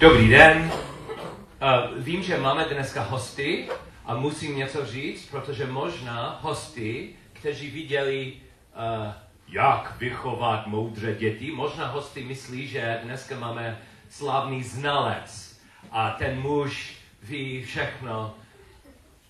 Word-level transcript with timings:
Dobrý 0.00 0.28
den. 0.28 0.72
Uh, 0.72 2.02
vím, 2.02 2.22
že 2.22 2.38
máme 2.38 2.64
dneska 2.64 3.02
hosty 3.02 3.68
a 4.04 4.14
musím 4.14 4.56
něco 4.56 4.86
říct, 4.86 5.26
protože 5.30 5.66
možná 5.66 6.38
hosty, 6.42 7.14
kteří 7.32 7.70
viděli, 7.70 8.32
uh, 8.32 9.12
jak 9.48 9.96
vychovat 9.98 10.66
moudré 10.66 11.14
děti, 11.14 11.50
možná 11.50 11.86
hosty 11.86 12.24
myslí, 12.24 12.68
že 12.68 13.00
dneska 13.02 13.38
máme 13.38 13.78
slavný 14.08 14.62
znalec 14.62 15.60
a 15.90 16.10
ten 16.10 16.40
muž 16.40 16.96
ví 17.22 17.64
všechno. 17.64 18.34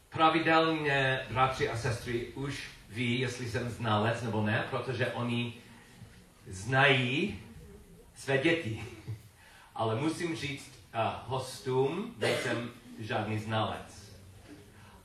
Pravidelně 0.09 1.21
bratři 1.31 1.69
a 1.69 1.77
sestry 1.77 2.27
už 2.35 2.69
ví, 2.91 3.21
jestli 3.21 3.51
jsem 3.51 3.71
znalec 3.71 4.23
nebo 4.23 4.43
ne, 4.43 4.65
protože 4.71 5.07
oni 5.07 5.55
znají 6.47 7.39
své 8.19 8.39
děti. 8.39 8.85
Ale 9.75 9.95
musím 9.95 10.37
říct 10.37 10.73
uh, 10.95 11.01
hostům, 11.27 12.15
nejsem 12.19 12.71
žádný 12.99 13.39
znalec. 13.39 14.13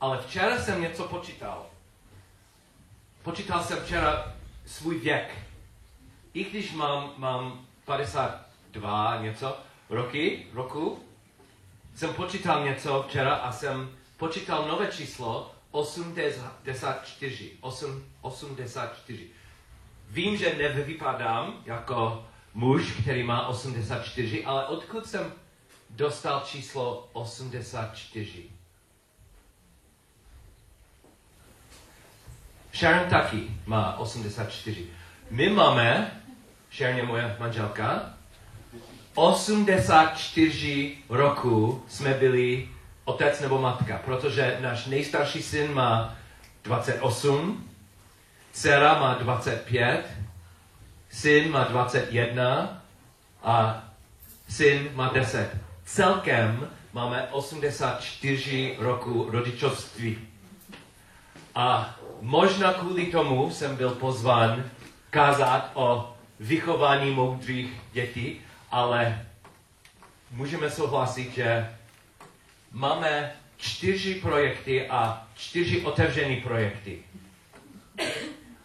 Ale 0.02 0.22
včera 0.22 0.60
jsem 0.60 0.82
něco 0.82 1.04
počítal. 1.04 1.66
Počítal 3.24 3.64
jsem 3.64 3.80
včera 3.84 4.34
svůj 4.66 5.00
věk. 5.00 5.38
I 6.34 6.44
když 6.44 6.74
mám, 6.74 7.14
mám 7.18 7.66
52 7.86 9.22
něco 9.22 9.58
roky, 9.90 10.48
roku, 10.54 11.04
jsem 11.96 12.14
počítal 12.14 12.66
něco 12.66 13.06
včera 13.08 13.36
a 13.36 13.52
jsem 13.52 13.98
počítal 14.18 14.68
nové 14.68 14.88
číslo 14.88 15.56
84. 15.72 17.52
8, 17.62 18.04
84. 18.22 19.28
Vím, 20.10 20.38
že 20.38 20.56
nevypadám 20.56 21.62
jako 21.66 22.26
muž, 22.54 22.92
který 23.02 23.24
má 23.24 23.48
84, 23.48 24.46
ale 24.46 24.68
odkud 24.68 25.06
jsem 25.08 25.34
dostal 25.90 26.42
číslo 26.46 27.10
84? 27.14 28.44
Sharon 32.74 33.10
taky 33.10 33.48
má 33.66 33.98
84. 33.98 34.86
My 35.30 35.50
máme, 35.50 36.22
Sharon 36.72 36.98
je 36.98 37.04
moje 37.04 37.36
manželka, 37.40 38.14
84 39.16 40.98
roku 41.10 41.84
jsme 41.88 42.14
byli 42.14 42.70
otec 43.06 43.40
nebo 43.40 43.62
matka, 43.62 44.02
protože 44.06 44.58
náš 44.62 44.86
nejstarší 44.86 45.44
syn 45.44 45.74
má 45.74 46.16
28, 46.64 47.70
dcera 48.52 49.00
má 49.00 49.14
25, 49.14 50.06
syn 51.14 51.52
má 51.52 51.64
21 51.64 52.82
a 53.44 53.84
syn 54.50 54.90
má 54.94 55.14
10. 55.14 55.50
Celkem 55.86 56.70
máme 56.94 57.28
84 57.32 58.76
roku 58.80 59.30
rodičovství. 59.32 60.18
A 61.56 61.96
možná 62.22 62.74
kvůli 62.74 63.06
tomu 63.06 63.52
jsem 63.52 63.76
byl 63.76 63.90
pozván 63.90 64.64
kázat 65.10 65.72
o 65.74 66.16
vychování 66.40 67.12
moudrých 67.12 67.72
dětí, 67.92 68.42
ale 68.72 69.26
můžeme 70.32 70.70
souhlasit, 70.70 71.34
že 71.34 71.70
máme 72.72 73.32
čtyři 73.58 74.16
projekty 74.16 74.88
a 74.90 75.28
čtyři 75.36 75.82
otevřené 75.82 76.36
projekty. 76.36 77.00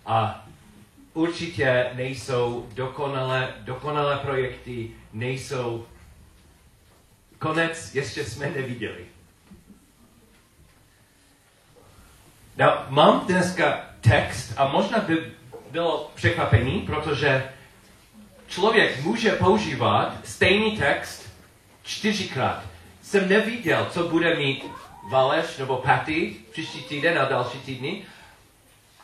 A 0.06 0.47
určitě 1.19 1.91
nejsou 1.94 2.69
dokonalé, 2.74 3.55
dokonalé 3.58 4.16
projekty, 4.16 4.91
nejsou 5.12 5.86
konec, 7.38 7.94
ještě 7.94 8.25
jsme 8.25 8.47
neviděli. 8.47 9.05
No, 12.56 12.84
mám 12.88 13.26
dneska 13.26 13.81
text 14.00 14.53
a 14.56 14.69
možná 14.69 14.98
by 14.98 15.32
bylo 15.70 16.10
překvapení, 16.15 16.81
protože 16.81 17.48
člověk 18.48 19.04
může 19.04 19.31
používat 19.31 20.16
stejný 20.25 20.76
text 20.76 21.32
čtyřikrát. 21.82 22.62
Jsem 23.03 23.28
neviděl, 23.28 23.88
co 23.91 24.09
bude 24.09 24.37
mít 24.37 24.64
Valeš 25.10 25.56
nebo 25.56 25.76
Patty 25.76 26.37
příští 26.53 26.82
týden 26.82 27.19
a 27.19 27.25
další 27.25 27.59
týdny. 27.59 28.03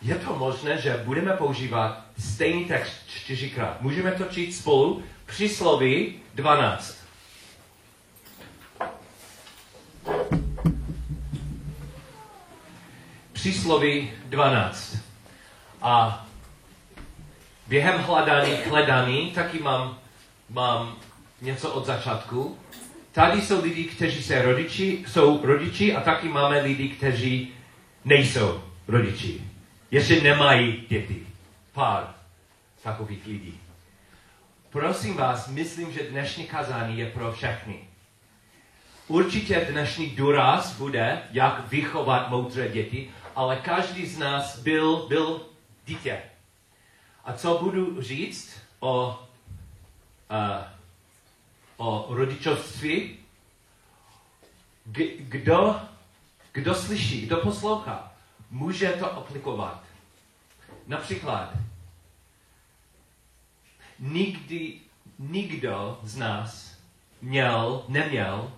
Je 0.04 0.14
to 0.14 0.36
možné, 0.36 0.78
že 0.78 1.02
budeme 1.04 1.32
používat 1.32 2.04
stejný 2.18 2.64
text 2.64 2.92
čtyřikrát. 3.06 3.80
Můžeme 3.80 4.12
to 4.12 4.24
číst 4.24 4.58
spolu. 4.58 5.02
Přísloví 5.26 6.14
12. 6.34 6.98
Přísloví 13.32 14.10
12. 14.24 14.96
A 15.82 16.26
během 17.66 18.00
hledání, 18.00 18.52
hledání 18.68 19.30
taky 19.30 19.58
mám, 19.58 19.98
mám 20.50 20.96
něco 21.40 21.70
od 21.70 21.86
začátku. 21.86 22.58
Tady 23.12 23.42
jsou 23.42 23.62
lidi, 23.62 23.84
kteří 23.84 24.22
se 24.22 24.42
rodiči, 24.42 25.04
jsou 25.08 25.46
rodiči 25.46 25.94
a 25.94 26.00
taky 26.00 26.28
máme 26.28 26.60
lidi, 26.60 26.88
kteří 26.88 27.52
nejsou 28.04 28.62
rodiči. 28.88 29.53
Ještě 29.94 30.20
nemají 30.20 30.86
děti. 30.88 31.26
Pár 31.72 32.14
takových 32.82 33.26
lidí. 33.26 33.60
Prosím 34.70 35.16
vás, 35.16 35.48
myslím, 35.48 35.92
že 35.92 36.02
dnešní 36.02 36.46
kazání 36.46 36.98
je 36.98 37.10
pro 37.10 37.32
všechny. 37.32 37.88
Určitě 39.08 39.66
dnešní 39.70 40.10
důraz 40.10 40.76
bude, 40.78 41.22
jak 41.30 41.68
vychovat 41.68 42.30
moudré 42.30 42.68
děti, 42.68 43.10
ale 43.36 43.56
každý 43.56 44.06
z 44.06 44.18
nás 44.18 44.58
byl, 44.58 45.06
byl 45.08 45.46
dítě. 45.86 46.22
A 47.24 47.32
co 47.32 47.58
budu 47.62 48.02
říct 48.02 48.60
o, 48.80 49.18
uh, 50.30 50.64
o 51.76 52.06
rodičovství? 52.14 53.16
G- 54.84 55.16
kdo, 55.18 55.80
kdo 56.52 56.74
slyší, 56.74 57.26
kdo 57.26 57.36
poslouchá, 57.36 58.13
může 58.54 58.92
to 58.92 59.16
aplikovat. 59.16 59.82
Například, 60.86 61.52
nikdy, 63.98 64.80
nikdo 65.18 65.98
z 66.02 66.16
nás 66.16 66.78
měl, 67.22 67.84
neměl 67.88 68.52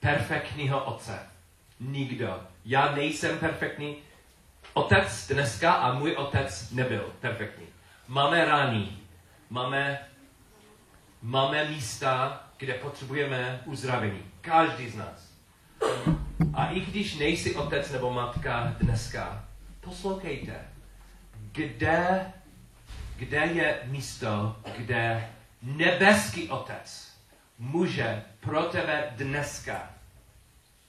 perfektního 0.00 0.84
otce. 0.84 1.18
Nikdo. 1.80 2.42
Já 2.64 2.94
nejsem 2.94 3.38
perfektní 3.38 3.96
otec 4.72 5.26
dneska 5.28 5.72
a 5.72 5.92
můj 5.92 6.12
otec 6.12 6.70
nebyl 6.70 7.14
perfektní. 7.20 7.66
Máme 8.08 8.44
rány, 8.44 8.88
máme, 9.50 10.08
máme 11.22 11.64
místa, 11.64 12.44
kde 12.56 12.74
potřebujeme 12.74 13.62
uzdravení. 13.64 14.22
Každý 14.40 14.88
z 14.88 14.94
nás. 14.96 15.27
A 16.54 16.66
i 16.70 16.80
když 16.80 17.16
nejsi 17.16 17.54
otec 17.54 17.90
nebo 17.90 18.12
matka 18.12 18.76
dneska, 18.80 19.44
poslouchejte, 19.80 20.54
kde, 21.52 22.32
kde 23.16 23.36
je 23.36 23.80
místo, 23.84 24.56
kde 24.76 25.30
nebeský 25.62 26.48
otec 26.48 27.12
může 27.58 28.22
pro 28.40 28.62
tebe 28.62 29.12
dneska 29.16 29.90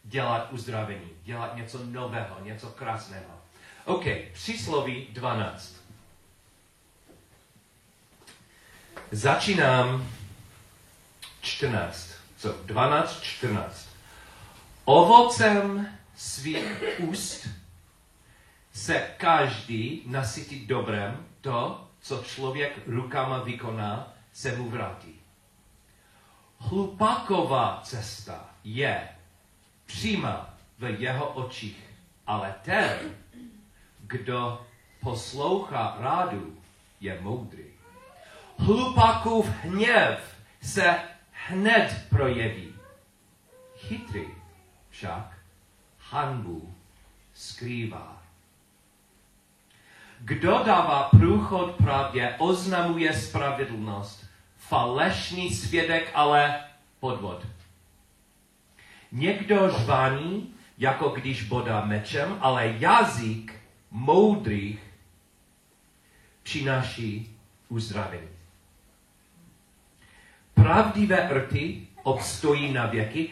dělat 0.03 0.47
uzdravení, 0.51 1.09
dělat 1.23 1.55
něco 1.55 1.79
nového, 1.85 2.37
něco 2.43 2.67
krásného. 2.67 3.41
OK, 3.85 4.05
přísloví 4.33 5.07
12. 5.11 5.75
Začínám 9.11 10.07
14. 11.41 12.09
Co? 12.37 12.53
12, 12.65 13.21
14. 13.21 13.88
Ovocem 14.89 15.87
svých 16.15 16.83
úst 16.97 17.47
se 18.73 18.99
každý 19.17 20.03
nasytí 20.05 20.65
dobrem, 20.65 21.25
to, 21.41 21.87
co 22.01 22.23
člověk 22.23 22.87
rukama 22.87 23.43
vykoná, 23.43 24.13
se 24.33 24.57
mu 24.57 24.69
vrátí. 24.69 25.15
Hlupáková 26.57 27.81
cesta 27.83 28.49
je 28.63 29.09
přímá 29.85 30.57
v 30.79 31.01
jeho 31.01 31.27
očích, 31.27 31.83
ale 32.27 32.55
ten, 32.61 33.15
kdo 33.99 34.65
poslouchá 35.01 35.97
rádu, 35.99 36.57
je 36.99 37.17
moudrý. 37.21 37.65
Hlupákův 38.57 39.49
hněv 39.49 40.35
se 40.61 40.99
hned 41.31 42.05
projeví. 42.09 42.73
Chytrý 43.77 44.38
však 44.99 45.37
hanbu 46.11 46.75
skrývá. 47.33 48.21
Kdo 50.19 50.63
dává 50.65 51.03
průchod 51.03 51.75
pravdě, 51.75 52.35
oznamuje 52.37 53.13
spravedlnost. 53.13 54.27
falešný 54.57 55.53
svědek, 55.53 56.11
ale 56.13 56.63
podvod. 56.99 57.47
Někdo 59.11 59.69
žvaní, 59.69 60.53
jako 60.77 61.09
když 61.09 61.43
bodá 61.43 61.85
mečem, 61.85 62.37
ale 62.41 62.75
jazyk 62.77 63.61
moudrých 63.91 64.79
přináší 66.43 67.37
uzdravení. 67.69 68.29
Pravdivé 70.53 71.29
rty 71.33 71.87
obstojí 72.03 72.73
na 72.73 72.85
věky, 72.85 73.29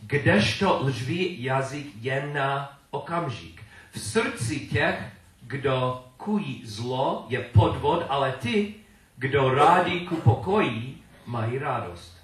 kdežto 0.00 0.80
lživý 0.82 1.42
jazyk 1.42 1.86
jen 2.00 2.32
na 2.32 2.78
okamžik. 2.90 3.62
V 3.90 4.00
srdci 4.00 4.60
těch, 4.60 5.12
kdo 5.42 6.04
kují 6.16 6.62
zlo, 6.64 7.26
je 7.28 7.40
podvod, 7.40 8.06
ale 8.08 8.32
ty, 8.32 8.74
kdo 9.16 9.54
rádi 9.54 10.00
ku 10.00 10.16
pokoji, 10.16 10.98
mají 11.26 11.58
radost. 11.58 12.18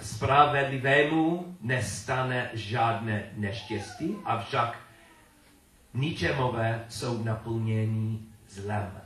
Spravedlivému 0.00 1.56
nestane 1.60 2.50
žádné 2.54 3.22
neštěstí, 3.36 4.16
avšak 4.24 4.78
ničemové 5.94 6.84
jsou 6.88 7.24
naplnění 7.24 8.28
zlem. 8.48 9.00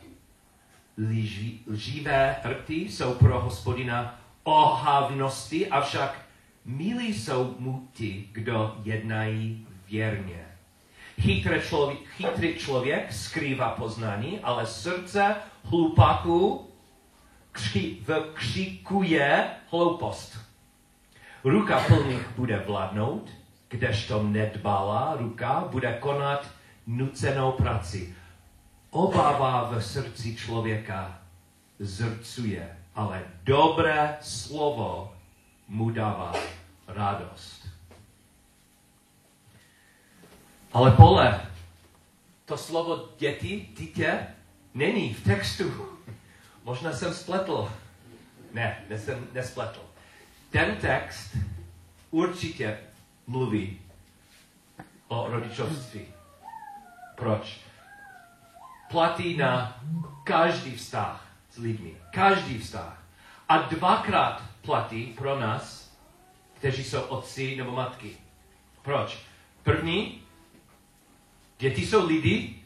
Lži, 0.98 1.58
lživé 1.70 2.36
rty 2.44 2.74
jsou 2.74 3.14
pro 3.14 3.40
hospodina 3.40 4.18
ohavnosti, 4.42 5.68
avšak 5.68 6.23
milí 6.64 7.14
jsou 7.14 7.54
mu 7.58 7.88
ti, 7.92 8.28
kdo 8.32 8.76
jednají 8.84 9.66
věrně. 9.88 10.46
Chytrý 11.20 11.60
člověk, 11.60 11.98
chytrý 12.08 12.54
člověk 12.54 13.12
skrývá 13.12 13.70
poznání, 13.70 14.40
ale 14.40 14.66
srdce 14.66 15.36
hlupáků 15.64 16.70
kři, 17.52 17.96
vkřikuje 18.06 19.46
hloupost. 19.70 20.38
Ruka 21.44 21.80
plných 21.80 22.28
bude 22.36 22.58
vládnout, 22.66 23.30
kdežto 23.68 24.22
nedbalá 24.22 25.16
ruka 25.18 25.68
bude 25.70 25.98
konat 26.00 26.50
nucenou 26.86 27.52
práci. 27.52 28.14
Obava 28.90 29.70
v 29.70 29.80
srdci 29.80 30.36
člověka 30.36 31.18
zrcuje, 31.78 32.76
ale 32.94 33.22
dobré 33.44 34.16
slovo 34.20 35.13
mu 35.68 35.90
dává 35.90 36.32
radost. 36.86 37.68
Ale 40.72 40.90
pole, 40.90 41.46
to 42.44 42.56
slovo 42.56 43.08
děti, 43.18 43.68
dítě, 43.78 44.26
není 44.74 45.14
v 45.14 45.24
textu. 45.24 45.98
Možná 46.64 46.92
jsem 46.92 47.14
spletl. 47.14 47.72
Ne, 48.52 48.84
nesem, 48.88 49.28
nespletl. 49.32 49.80
Ten 50.50 50.76
text 50.76 51.36
určitě 52.10 52.78
mluví 53.26 53.80
o 55.08 55.28
rodičovství. 55.28 56.06
Proč? 57.14 57.60
Platí 58.90 59.36
na 59.36 59.82
každý 60.24 60.76
vztah 60.76 61.26
s 61.50 61.58
lidmi. 61.58 61.94
Každý 62.10 62.58
vztah. 62.58 63.02
A 63.48 63.58
dvakrát 63.58 64.42
platí 64.64 65.06
pro 65.06 65.40
nás, 65.40 65.92
kteří 66.54 66.84
jsou 66.84 67.00
otci 67.00 67.56
nebo 67.56 67.72
matky. 67.72 68.16
Proč? 68.82 69.18
První, 69.62 70.22
děti 71.58 71.86
jsou 71.86 72.06
lidi 72.06 72.62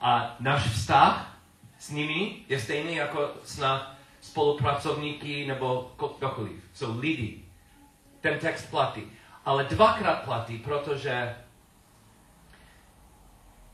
a 0.00 0.36
náš 0.40 0.68
vztah 0.68 1.38
s 1.78 1.90
nimi 1.90 2.36
je 2.48 2.60
stejný 2.60 2.94
jako 2.94 3.32
s 3.44 3.58
na 3.58 3.96
spolupracovníky 4.20 5.46
nebo 5.46 5.92
kdokoliv. 6.18 6.64
Jsou 6.72 7.00
lidi. 7.00 7.44
Ten 8.20 8.38
text 8.38 8.70
platí. 8.70 9.02
Ale 9.44 9.64
dvakrát 9.64 10.24
platí, 10.24 10.58
protože 10.58 11.36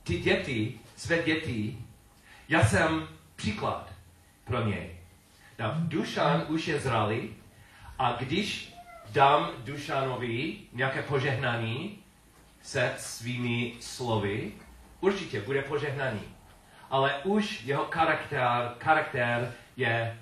ty 0.03 0.20
děti, 0.20 0.81
své 0.96 1.23
děti, 1.23 1.79
já 2.49 2.67
jsem 2.67 3.08
příklad 3.37 3.93
pro 4.44 4.67
něj. 4.67 4.96
Dušan 5.79 6.44
už 6.49 6.69
je 6.69 6.81
zralý 6.81 7.37
a 8.00 8.12
když 8.19 8.75
dám 9.11 9.50
Dušanovi 9.58 10.56
nějaké 10.73 11.02
požehnání 11.02 11.99
se 12.62 12.94
svými 12.99 13.75
slovy, 13.81 14.52
určitě 15.00 15.41
bude 15.41 15.62
požehnaný. 15.62 16.20
Ale 16.91 17.14
už 17.25 17.64
jeho 17.64 17.85
charakter, 17.91 18.75
charakter 18.79 19.55
je 19.76 20.19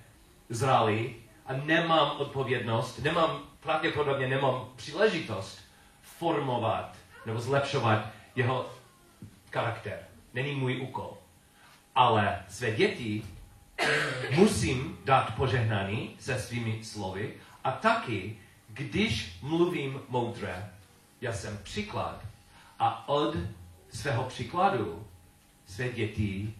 zralý 0.49 1.15
a 1.47 1.53
nemám 1.53 2.17
odpovědnost, 2.17 2.99
nemám, 2.99 3.43
pravděpodobně 3.61 4.29
nemám 4.29 4.69
příležitost 4.77 5.61
formovat 6.03 6.97
nebo 7.27 7.41
zlepšovat 7.41 8.07
jeho 8.37 8.71
charakter. 9.53 9.99
Není 10.35 10.55
můj 10.55 10.81
úkol. 10.81 11.19
Ale 11.95 12.45
své 12.49 12.71
děti 12.71 13.23
musím 14.31 14.99
dát 15.05 15.35
požehnání 15.37 16.17
se 16.19 16.39
svými 16.39 16.85
slovy 16.85 17.35
a 17.69 17.73
taky, 17.73 18.37
když 18.69 19.39
mluvím 19.43 20.01
moudře, 20.09 20.71
já 21.21 21.33
jsem 21.33 21.59
příklad 21.59 22.25
a 22.79 23.09
od 23.09 23.37
svého 23.91 24.25
příkladu 24.25 25.07
své 25.67 25.89
děti 25.89 26.55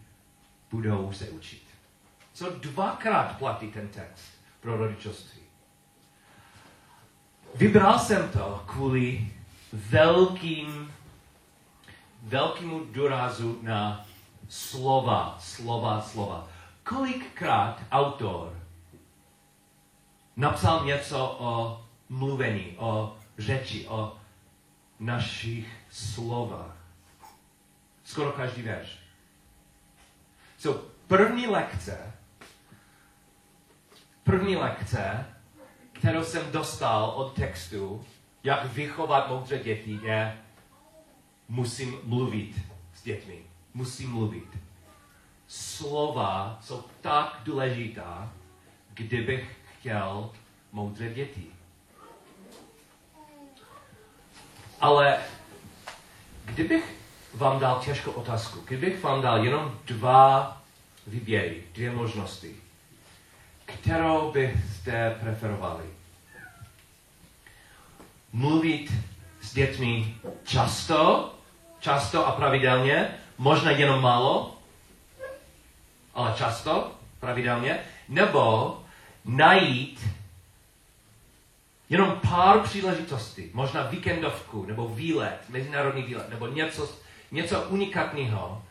budou 0.71 1.13
se 1.13 1.31
učit. 1.31 1.63
Co 2.33 2.51
dvakrát 2.51 3.39
platí 3.39 3.69
ten 3.69 3.89
text 3.89 4.33
pro 4.61 4.77
rodičovství. 4.77 5.41
Vybral 7.55 7.99
jsem 7.99 8.31
to 8.31 8.65
kvůli 8.67 9.33
velkým, 9.73 10.95
velkému 12.23 12.85
důrazu 12.85 13.59
na 13.63 14.07
slova, 14.49 15.37
slova, 15.41 16.01
slova. 16.01 16.49
Kolikrát 16.85 17.83
autor 17.91 18.58
napsal 20.39 20.85
něco 20.85 21.37
o 21.39 21.85
mluvení, 22.09 22.75
o 22.77 23.17
řeči, 23.39 23.87
o 23.89 24.17
našich 25.01 25.69
slovách. 25.91 26.77
Skoro 28.05 28.33
každý 28.33 28.63
verš. 28.63 28.99
So, 30.59 30.85
první 31.07 31.47
lekce, 31.47 32.13
první 34.25 34.57
lekce, 34.57 35.27
kterou 35.93 36.25
jsem 36.25 36.53
dostal 36.53 37.05
od 37.05 37.35
textu, 37.35 38.05
jak 38.45 38.65
vychovat 38.65 39.29
moudré 39.29 39.59
děti, 39.59 40.01
je 40.03 40.39
musím 41.49 41.99
mluvit 42.05 42.55
s 42.95 43.03
dětmi. 43.03 43.39
Musím 43.75 44.11
mluvit. 44.11 44.59
Slova 45.47 46.59
jsou 46.61 46.85
tak 47.01 47.41
důležitá, 47.45 48.33
kdybych 48.95 49.58
chtěl 49.79 50.31
moudré 50.73 51.15
děti. 51.15 51.47
Ale 54.81 55.19
kdybych 56.45 56.95
vám 57.35 57.59
dal 57.59 57.81
těžkou 57.85 58.11
otázku, 58.11 58.61
kdybych 58.65 59.03
vám 59.03 59.23
dal 59.23 59.45
jenom 59.45 59.79
dva 59.85 60.57
výběry, 61.07 61.63
dvě 61.75 61.91
možnosti, 61.91 62.57
kterou 63.65 64.33
byste 64.33 65.17
preferovali? 65.21 65.85
Mluvit 68.33 68.93
s 69.41 69.55
dětmi 69.55 70.15
často, 70.45 71.35
často 71.81 72.27
a 72.27 72.33
pravidelně, 72.33 73.15
možná 73.39 73.71
jenom 73.71 74.03
málo, 74.03 74.57
ale 76.15 76.35
často, 76.37 76.93
pravidelně, 77.21 77.79
nebo 78.09 78.88
najít 79.29 80.09
jenom 81.89 82.21
pár 82.31 82.61
příležitostí, 82.61 83.51
možná 83.55 83.83
víkendovku, 83.83 84.67
nebo 84.67 84.89
výlet, 84.89 85.39
mezinárodní 85.49 86.03
výlet, 86.03 86.29
nebo 86.29 86.47
něco, 86.47 86.91
něco 87.31 87.63
unikátního, 87.63 88.63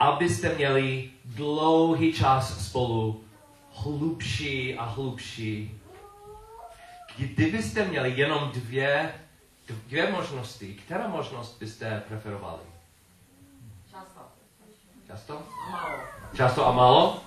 abyste 0.00 0.54
měli 0.54 1.10
dlouhý 1.24 2.12
čas 2.12 2.68
spolu, 2.68 3.24
hlubší 3.74 4.74
a 4.74 4.84
hlubší. 4.84 5.80
Kdybyste 7.16 7.84
měli 7.84 8.10
jenom 8.10 8.50
dvě, 8.54 9.14
dvě 9.86 10.12
možnosti, 10.12 10.74
která 10.74 11.08
možnost 11.08 11.58
byste 11.60 12.02
preferovali? 12.08 12.62
Často. 13.90 14.20
Často? 15.06 15.42
Málo. 15.70 15.98
Často 16.36 16.66
a 16.66 16.72
málo? 16.72 17.20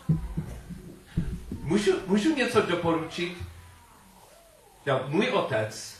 Můžu, 1.73 1.91
můžu 2.07 2.35
něco 2.35 2.61
doporučit? 2.61 3.37
No, 4.85 5.01
můj 5.07 5.29
otec 5.29 5.97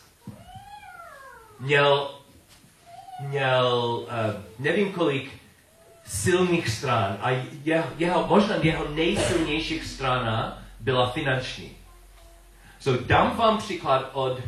měl, 1.60 2.15
měl 3.20 4.00
uh, 4.01 4.10
nevím 4.60 4.92
kolik 4.92 5.32
silných 6.06 6.70
stran 6.70 7.18
a 7.22 7.30
jeho, 7.63 7.88
jeho, 7.98 8.27
možná 8.27 8.56
jeho 8.56 8.88
nejsilnějších 8.88 9.86
strana 9.86 10.63
byla 10.80 11.10
finanční. 11.10 11.77
So 12.80 13.03
dám 13.06 13.38
vám 13.38 13.58
příklad 13.58 14.10
od 14.13 14.42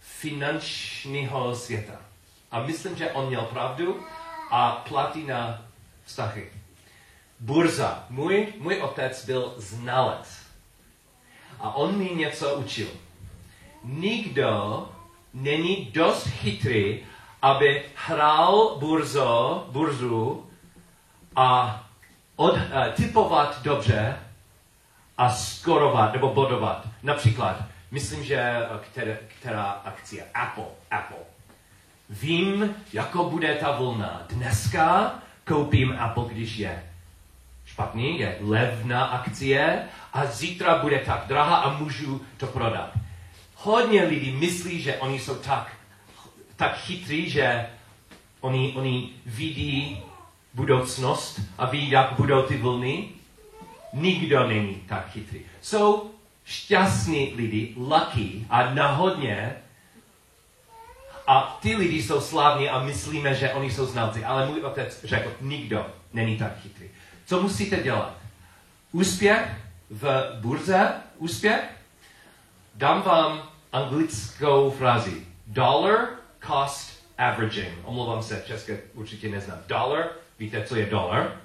finančního 0.00 1.56
světa. 1.56 2.00
A 2.50 2.62
myslím, 2.62 2.96
že 2.96 3.10
on 3.10 3.28
měl 3.28 3.42
pravdu 3.42 4.06
a 4.50 4.84
platí 4.88 5.24
na 5.24 5.64
vztahy. 6.04 6.52
Burza. 7.40 8.04
Můj, 8.10 8.52
můj 8.58 8.80
otec 8.80 9.24
byl 9.24 9.54
znalec. 9.56 10.45
A 11.60 11.76
on 11.76 11.98
mi 11.98 12.10
něco 12.14 12.54
učil. 12.54 12.88
Nikdo 13.84 14.88
není 15.34 15.90
dost 15.92 16.26
chytrý, 16.26 17.00
aby 17.42 17.82
hrál 17.94 18.76
burzo, 18.78 19.66
burzu 19.70 20.46
a 21.36 21.80
od, 22.36 22.52
uh, 22.54 22.60
typovat 22.94 23.62
dobře 23.62 24.16
a 25.18 25.30
skorovat 25.30 26.12
nebo 26.12 26.34
bodovat. 26.34 26.88
Například, 27.02 27.64
myslím, 27.90 28.24
že 28.24 28.54
která, 28.80 29.16
která 29.40 29.62
akcie, 29.62 30.24
Apple, 30.34 30.64
Apple. 30.90 31.24
Vím, 32.10 32.74
jako 32.92 33.30
bude 33.30 33.54
ta 33.54 33.72
vlna. 33.72 34.22
Dneska 34.28 35.14
koupím 35.44 35.96
Apple, 36.00 36.24
když 36.28 36.56
je 36.56 36.82
špatný, 37.76 38.18
je 38.18 38.36
levná 38.40 39.04
akcie 39.04 39.84
a 40.12 40.26
zítra 40.26 40.78
bude 40.78 40.98
tak 40.98 41.28
drahá 41.28 41.56
a 41.56 41.76
můžu 41.76 42.24
to 42.36 42.46
prodat. 42.46 42.90
Hodně 43.56 44.04
lidí 44.04 44.32
myslí, 44.32 44.80
že 44.80 44.96
oni 44.96 45.18
jsou 45.18 45.34
tak, 45.34 45.72
tak 46.56 46.78
chytří, 46.78 47.30
že 47.30 47.66
oni, 48.40 48.72
oni 48.76 49.10
vidí 49.26 50.02
budoucnost 50.54 51.40
a 51.58 51.66
ví, 51.66 51.90
jak 51.90 52.12
budou 52.16 52.42
ty 52.42 52.56
vlny. 52.56 53.08
Nikdo 53.92 54.48
není 54.48 54.74
tak 54.88 55.12
chytrý. 55.12 55.40
Jsou 55.60 56.10
šťastní 56.44 57.32
lidi, 57.36 57.74
lucky 57.76 58.46
a 58.50 58.74
náhodně 58.74 59.54
a 61.26 61.58
ty 61.60 61.76
lidi 61.76 62.02
jsou 62.02 62.20
slavní 62.20 62.68
a 62.68 62.82
myslíme, 62.82 63.34
že 63.34 63.52
oni 63.52 63.70
jsou 63.70 63.86
znalci. 63.86 64.24
Ale 64.24 64.46
můj 64.46 64.64
otec 64.64 65.04
řekl, 65.04 65.32
nikdo 65.40 65.86
není 66.12 66.36
tak 66.36 66.60
chytrý. 66.62 66.88
Co 67.26 67.42
musíte 67.42 67.82
dělat? 67.82 68.16
Úspěch 68.92 69.48
v 69.90 70.32
burze, 70.40 70.92
úspěch, 71.18 71.60
dám 72.74 73.02
vám 73.02 73.42
anglickou 73.72 74.70
frázi. 74.70 75.26
Dollar 75.46 76.08
cost 76.46 77.06
averaging. 77.18 77.78
Omlouvám 77.84 78.22
se, 78.22 78.44
české 78.46 78.78
určitě 78.94 79.28
neznám. 79.28 79.58
Dollar, 79.66 80.08
víte, 80.38 80.64
co 80.64 80.76
je 80.76 80.86
dolar? 80.86 81.40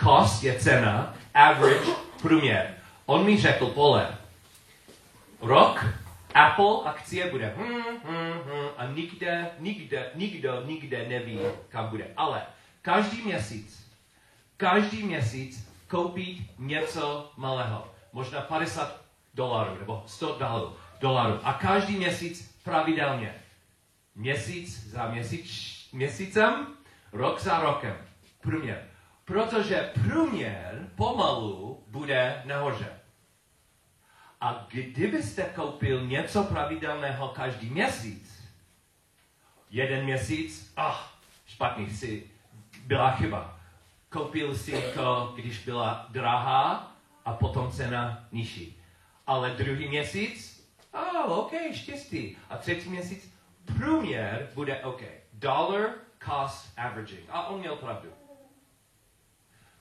Cost 0.00 0.44
je 0.44 0.58
cena, 0.58 1.14
average, 1.34 1.90
průměr. 2.22 2.74
On 3.06 3.24
mi 3.24 3.40
řekl, 3.40 3.66
pole, 3.66 4.18
rok, 5.40 5.86
Apple 6.34 6.76
akcie 6.84 7.30
bude 7.30 7.54
hm, 7.56 7.82
hm, 8.04 8.32
hm, 8.44 8.68
a 8.76 8.86
nikde, 8.86 9.50
nikde, 9.58 10.10
nikdo, 10.14 10.62
nikde 10.64 11.08
neví, 11.08 11.38
kam 11.68 11.88
bude. 11.88 12.06
Ale 12.16 12.42
každý 12.82 13.22
měsíc, 13.22 13.83
každý 14.56 15.02
měsíc 15.02 15.68
koupit 15.88 16.38
něco 16.58 17.32
malého. 17.36 17.94
Možná 18.12 18.40
50 18.40 19.04
dolarů 19.34 19.78
nebo 19.78 20.04
100 20.06 20.38
dolarů. 21.00 21.40
A 21.42 21.52
každý 21.52 21.96
měsíc 21.96 22.60
pravidelně. 22.64 23.34
Měsíc 24.14 24.86
za 24.86 25.08
měsíc, 25.08 25.88
měsícem, 25.92 26.66
rok 27.12 27.40
za 27.40 27.60
rokem. 27.60 27.96
Průměr. 28.40 28.88
Protože 29.24 29.90
průměr 30.02 30.90
pomalu 30.96 31.84
bude 31.86 32.42
nahoře. 32.44 33.00
A 34.40 34.66
kdybyste 34.70 35.42
koupil 35.42 36.06
něco 36.06 36.44
pravidelného 36.44 37.28
každý 37.28 37.70
měsíc, 37.70 38.44
jeden 39.70 40.04
měsíc, 40.04 40.72
ah, 40.76 40.96
špatný 41.46 41.90
si, 41.90 42.30
byla 42.86 43.10
chyba. 43.10 43.53
Koupil 44.14 44.54
si 44.54 44.82
to, 44.94 45.32
když 45.36 45.64
byla 45.64 46.06
drahá 46.10 46.96
a 47.24 47.32
potom 47.32 47.70
cena 47.70 48.28
nižší. 48.32 48.82
Ale 49.26 49.50
druhý 49.50 49.88
měsíc, 49.88 50.66
oh, 50.92 51.38
OK, 51.38 51.52
štěstí. 51.72 52.36
A 52.50 52.56
třetí 52.56 52.88
měsíc, 52.88 53.34
průměr 53.64 54.50
bude 54.54 54.84
OK. 54.84 55.02
Dollar 55.32 55.90
cost 56.24 56.72
averaging. 56.76 57.24
A 57.28 57.46
on 57.46 57.60
měl 57.60 57.76
pravdu. 57.76 58.08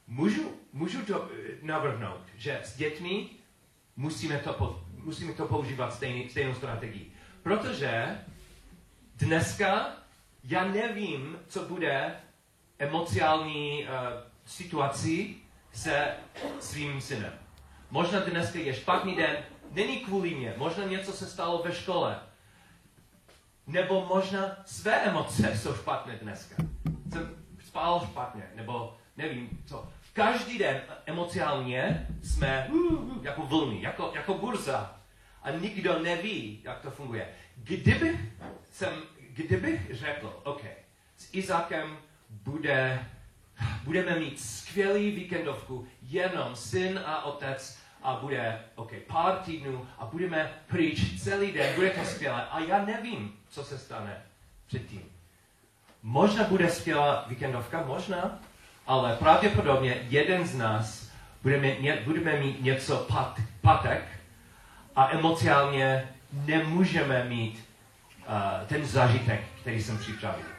Můžu, 0.08 0.52
můžu 0.74 1.06
to 1.06 1.30
navrhnout, 1.62 2.22
že 2.36 2.62
s 2.64 2.78
dětmi 2.78 3.30
musíme 3.96 4.40
to, 4.40 4.84
musíme 4.98 5.34
to 5.34 5.48
používat 5.48 5.94
stejný, 5.94 6.30
stejnou 6.30 6.54
strategii. 6.54 7.12
Protože 7.44 8.20
dneska 9.16 9.92
já 10.44 10.68
nevím, 10.68 11.40
co 11.48 11.66
bude 11.66 12.16
emocionální 12.80 13.84
uh, 13.84 13.90
situací 14.46 15.44
se 15.74 16.14
svým 16.60 17.02
synem. 17.02 17.34
Možná 17.92 18.20
dneska 18.20 18.60
je 18.60 18.74
špatný 18.74 19.16
den, 19.16 19.38
není 19.72 19.98
kvůli 19.98 20.36
mě, 20.36 20.54
možná 20.58 20.86
něco 20.86 21.12
se 21.12 21.26
stalo 21.28 21.64
ve 21.64 21.72
škole. 21.72 22.20
Nebo 23.68 24.06
možná 24.06 24.58
své 24.66 24.96
emoce 24.96 25.58
jsou 25.58 25.76
špatné 25.76 26.16
dneska. 26.16 26.56
Jsem 27.12 27.36
spal 27.68 28.08
špatně, 28.12 28.44
nebo 28.56 28.98
nevím 29.18 29.64
co. 29.66 29.90
Každý 30.14 30.58
den 30.58 30.82
emocionálně 31.06 32.08
jsme 32.24 32.68
uh, 32.72 33.26
jako 33.26 33.42
vlny, 33.42 33.82
jako, 33.82 34.12
jako 34.16 34.34
burza. 34.34 35.00
A 35.44 35.52
nikdo 35.52 36.00
neví, 36.00 36.62
jak 36.64 36.82
to 36.82 36.92
funguje. 36.92 37.28
Kdybych, 37.56 38.20
jsem, 38.72 38.94
kdybych 39.30 39.96
řekl, 39.96 40.40
OK, 40.44 40.62
s 41.18 41.34
Izákem 41.34 41.98
bude, 42.44 43.06
budeme 43.84 44.20
mít 44.20 44.42
skvělý 44.42 45.12
víkendovku, 45.12 45.88
jenom 46.02 46.56
syn 46.56 47.02
a 47.06 47.26
otec 47.26 47.78
a 48.04 48.16
bude, 48.16 48.60
OK, 48.76 48.92
pár 49.08 49.36
týdnů 49.36 49.88
a 50.00 50.06
budeme 50.06 50.54
pryč 50.68 51.22
celý 51.22 51.52
den, 51.52 51.76
bude 51.76 51.90
to 51.90 52.06
skvělé. 52.06 52.46
A 52.52 52.60
já 52.60 52.86
nevím, 52.86 53.34
co 53.50 53.64
se 53.64 53.78
stane 53.78 54.22
předtím. 54.68 55.02
Možná 56.04 56.44
bude 56.44 56.70
skvělá 56.70 57.26
víkendovka, 57.28 57.84
možná, 57.88 58.40
ale 58.88 59.16
pravděpodobně 59.16 60.08
jeden 60.10 60.48
z 60.48 60.56
nás 60.56 61.10
budeme, 61.44 61.76
budeme 62.06 62.40
mít 62.40 62.62
něco 62.62 62.98
pat, 62.98 63.40
patek 63.62 64.04
a 64.96 65.10
emocionálně 65.12 66.10
nemůžeme 66.32 67.24
mít 67.24 67.66
uh, 68.20 68.68
ten 68.68 68.86
zážitek, 68.86 69.42
který 69.62 69.84
jsem 69.84 69.98
připravil. 69.98 70.53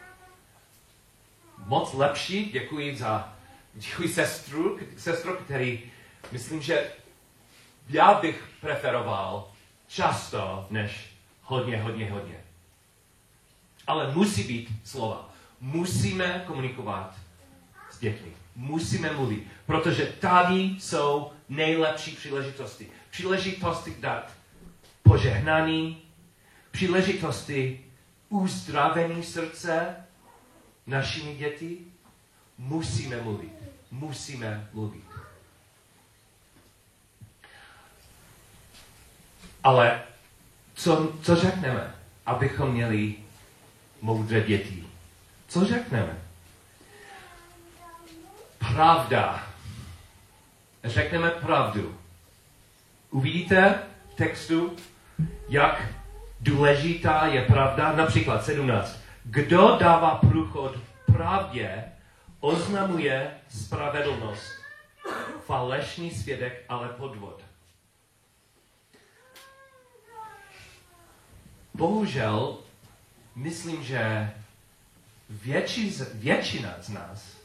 Moc 1.58 1.92
lepší, 1.92 2.44
děkuji 2.44 2.96
za 2.96 3.34
děkuji 3.74 4.08
sestru, 4.08 4.78
sestru, 4.96 5.36
který 5.36 5.82
myslím, 6.32 6.62
že 6.62 6.92
já 7.88 8.14
bych 8.14 8.48
preferoval 8.60 9.48
často, 9.86 10.66
než 10.70 11.10
hodně, 11.42 11.82
hodně, 11.82 12.10
hodně. 12.10 12.36
Ale 13.86 14.12
musí 14.12 14.42
být 14.42 14.68
slova. 14.84 15.30
Musíme 15.60 16.44
komunikovat 16.46 17.14
s 17.90 17.98
dětmi. 17.98 18.32
Musíme 18.56 19.12
mluvit, 19.12 19.46
protože 19.66 20.06
tady 20.06 20.60
jsou 20.60 21.32
nejlepší 21.48 22.10
příležitosti. 22.10 22.88
Příležitosti 23.10 23.96
dát 24.00 24.32
požehnaný, 25.02 26.02
příležitosti 26.70 27.84
uzdravení 28.28 29.22
srdce 29.22 30.03
našimi 30.86 31.34
děti. 31.36 31.78
Musíme 32.58 33.22
mluvit. 33.22 33.52
Musíme 33.90 34.68
mluvit. 34.72 35.04
Ale 39.64 40.02
co, 40.74 41.12
co 41.22 41.36
řekneme, 41.36 41.94
abychom 42.26 42.72
měli 42.72 43.14
moudré 44.00 44.40
děti? 44.40 44.84
Co 45.48 45.64
řekneme? 45.64 46.18
Pravda. 48.58 49.46
Řekneme 50.84 51.30
pravdu. 51.30 51.98
Uvidíte 53.10 53.78
v 54.12 54.14
textu, 54.14 54.76
jak 55.48 55.82
důležitá 56.40 57.26
je 57.26 57.42
pravda. 57.42 57.92
Například 57.92 58.44
17. 58.44 59.03
Kdo 59.24 59.76
dává 59.80 60.14
průchod 60.14 60.76
pravdě, 61.06 61.84
oznamuje 62.40 63.30
spravedlnost. 63.48 64.50
Falešný 65.46 66.10
svědek, 66.10 66.64
ale 66.68 66.88
podvod. 66.88 67.42
Bohužel, 71.74 72.58
myslím, 73.34 73.84
že 73.84 74.30
větši, 75.30 75.92
většina 76.14 76.70
z 76.80 76.88
nás 76.88 77.36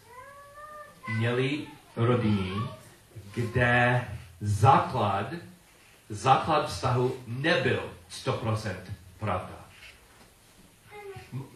měli 1.18 1.68
rodiny, 1.96 2.52
kde 3.34 4.08
základ, 4.42 5.34
základ 6.10 6.68
vztahu 6.68 7.16
nebyl 7.28 7.94
100% 8.12 8.76
pravda. 9.20 9.69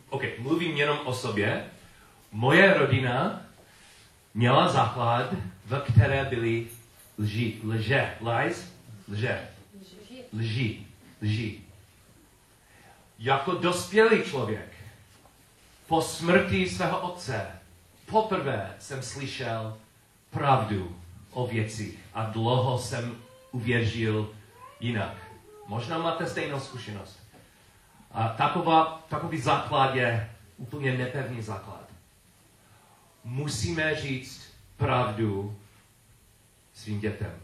OK, 0.10 0.24
mluvím 0.39 0.77
jenom 0.77 1.00
o 1.06 1.13
sobě. 1.13 1.65
Moje 2.32 2.74
rodina 2.74 3.42
měla 4.34 4.70
základ, 4.70 5.34
ve 5.65 5.80
které 5.80 6.25
byly 6.25 6.68
lži, 7.18 7.62
lže, 7.63 8.13
lies, 8.22 8.74
lže, 9.12 9.48
lži, 10.34 10.86
lži. 11.22 11.60
Jako 13.20 13.51
dospělý 13.51 14.24
člověk, 14.24 14.74
po 15.88 16.01
smrti 16.01 16.70
svého 16.70 17.00
otce, 17.00 17.48
poprvé 18.06 18.75
jsem 18.80 19.03
slyšel 19.03 19.77
pravdu 20.30 20.96
o 21.32 21.48
věcích 21.48 22.00
a 22.13 22.25
dlouho 22.25 22.80
jsem 22.80 23.18
uvěřil 23.51 24.30
jinak. 24.80 25.18
Možná 25.68 25.98
máte 25.98 26.27
stejnou 26.27 26.60
zkušenost. 26.60 27.23
A 28.13 28.27
taková, 28.27 29.05
takový 29.10 29.41
základ 29.41 29.96
je 29.96 30.32
úplně 30.58 30.98
nepevný 30.98 31.41
základ. 31.41 31.84
Musíme 33.24 33.96
říct 33.96 34.53
pravdu 34.77 35.60
svým 36.74 37.00
dětem. 37.00 37.39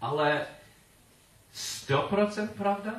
Ale 0.00 0.46
100% 1.54 2.48
pravda? 2.48 2.92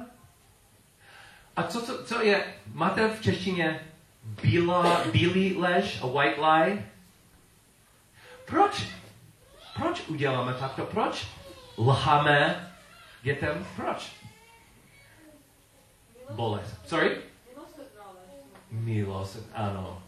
A 1.56 1.64
co, 1.64 1.82
co, 1.82 2.04
co 2.04 2.22
je, 2.22 2.54
máte 2.74 3.08
v 3.08 3.22
češtině 3.22 3.80
bílá, 4.24 5.06
bílý 5.12 5.58
lež, 5.58 6.02
a 6.02 6.08
white 6.08 6.38
lie? 6.38 6.90
Proč? 8.46 8.88
Proč 9.76 10.08
uděláme 10.08 10.54
takto? 10.54 10.86
Proč 10.86 11.28
lháme 11.78 12.72
dětem? 13.22 13.68
Proč? 13.76 14.21
Bolest. 16.36 16.88
Sorry? 16.88 17.18
Milost, 18.72 19.50
ano. 19.54 20.04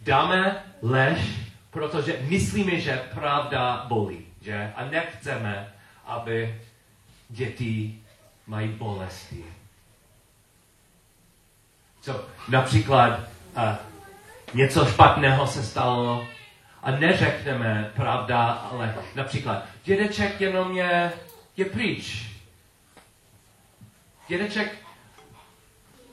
Dáme 0.00 0.62
lež, 0.82 1.18
protože 1.70 2.18
myslíme, 2.20 2.80
že 2.80 2.96
pravda 3.14 3.84
bolí, 3.88 4.26
že? 4.40 4.72
A 4.76 4.84
nechceme, 4.84 5.72
aby 6.04 6.60
děti 7.28 8.02
mají 8.46 8.68
bolesti. 8.68 9.44
Co? 12.00 12.24
Například 12.48 13.18
uh, 13.18 13.76
něco 14.54 14.86
špatného 14.86 15.46
se 15.46 15.62
stalo 15.62 16.26
a 16.82 16.90
neřekneme 16.90 17.92
pravda, 17.96 18.46
ale 18.46 18.94
například 19.14 19.64
dědeček 19.84 20.40
jenom 20.40 20.76
je, 20.76 21.12
je 21.56 21.64
pryč. 21.64 22.30
Dědeček 24.28 24.83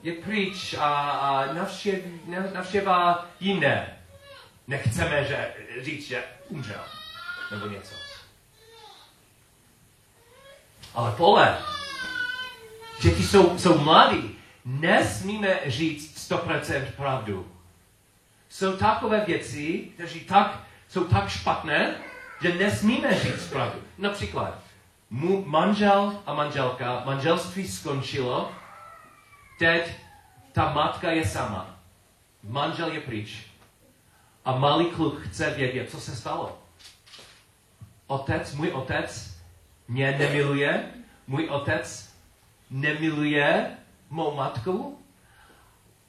je 0.04 0.14
pryč 0.14 0.74
a, 0.74 1.10
a 1.12 1.54
navštěv, 1.54 2.00
navštěvá 2.54 3.26
jiné. 3.40 3.98
Nechceme 4.68 5.24
že, 5.24 5.54
říct, 5.82 6.08
že 6.08 6.24
umřel. 6.48 6.82
Nebo 7.52 7.68
něco. 7.68 7.96
Ale 10.96 11.12
pole, 11.12 11.58
děti 13.02 13.24
jsou, 13.24 13.60
jsou 13.60 13.78
mladí. 13.78 14.36
Nesmíme 14.66 15.60
říct 15.66 16.32
100% 16.32 16.86
pravdu. 16.92 17.52
Jsou 18.50 18.78
takové 18.78 19.26
věci, 19.26 19.92
které 19.94 20.20
tak, 20.28 20.60
jsou 20.90 21.04
tak 21.04 21.30
špatné, 21.30 21.96
že 22.42 22.54
nesmíme 22.56 23.20
říct 23.20 23.48
pravdu. 23.50 23.80
Například, 23.98 24.60
mu, 25.10 25.44
manžel 25.46 26.22
a 26.26 26.34
manželka, 26.34 27.02
manželství 27.06 27.68
skončilo, 27.68 28.52
teď 29.62 29.94
ta 30.52 30.74
matka 30.74 31.12
je 31.12 31.22
sama. 31.22 31.78
Manžel 32.44 32.92
je 32.92 33.02
pryč. 33.02 33.46
A 34.46 34.58
malý 34.58 34.90
kluk 34.90 35.22
chce 35.22 35.50
vědět, 35.54 35.90
co 35.90 36.02
se 36.02 36.16
stalo. 36.16 36.58
Otec, 38.08 38.56
můj 38.56 38.72
otec 38.72 39.38
mě 39.88 40.18
nemiluje, 40.18 40.84
můj 41.28 41.50
otec 41.50 42.16
nemiluje 42.70 43.78
mou 44.10 44.36
matku 44.36 45.00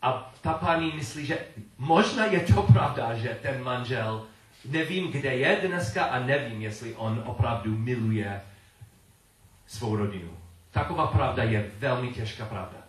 a 0.02 0.32
ta 0.40 0.52
paní 0.52 0.92
myslí, 0.92 1.26
že 1.26 1.38
možná 1.78 2.24
je 2.24 2.40
to 2.40 2.62
pravda, 2.62 3.14
že 3.14 3.38
ten 3.42 3.62
manžel, 3.62 4.26
nevím, 4.64 5.12
kde 5.12 5.36
je 5.36 5.68
dneska 5.68 6.04
a 6.04 6.18
nevím, 6.18 6.62
jestli 6.62 6.94
on 6.94 7.22
opravdu 7.26 7.78
miluje 7.78 8.42
svou 9.66 9.96
rodinu. 9.96 10.30
Taková 10.70 11.06
pravda 11.06 11.42
je 11.42 11.70
velmi 11.78 12.08
těžká 12.08 12.46
pravda. 12.46 12.81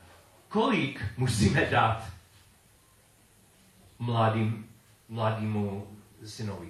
Kolik 0.54 1.04
musíme 1.18 1.66
dát 1.66 2.04
mladým, 4.00 4.70
mladému 5.10 5.98
synovi? 6.26 6.70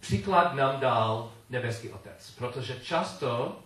Příklad 0.00 0.54
nám 0.54 0.80
dal 0.80 1.32
nebeský 1.50 1.88
otec, 1.88 2.30
protože 2.30 2.80
často 2.82 3.60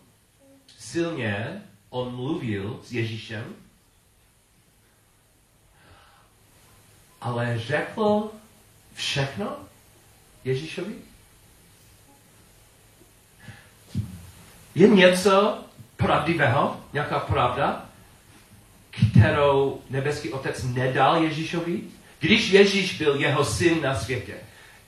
silně 0.79 1.63
on 1.91 2.15
mluvil 2.15 2.81
s 2.85 2.93
Ježíšem, 2.93 3.55
ale 7.21 7.59
řekl 7.59 8.31
všechno 8.95 9.57
Ježíšovi? 10.45 10.95
Je 14.75 14.89
něco 14.89 15.65
pravdivého, 16.01 16.77
nějaká 16.93 17.19
pravda, 17.19 17.85
kterou 19.11 19.81
nebeský 19.91 20.33
otec 20.33 20.65
nedal 20.65 21.23
Ježíšovi? 21.23 21.81
Když 22.21 22.51
Ježíš 22.51 22.99
byl 22.99 23.17
jeho 23.17 23.45
syn 23.45 23.83
na 23.83 23.95
světě, 23.95 24.35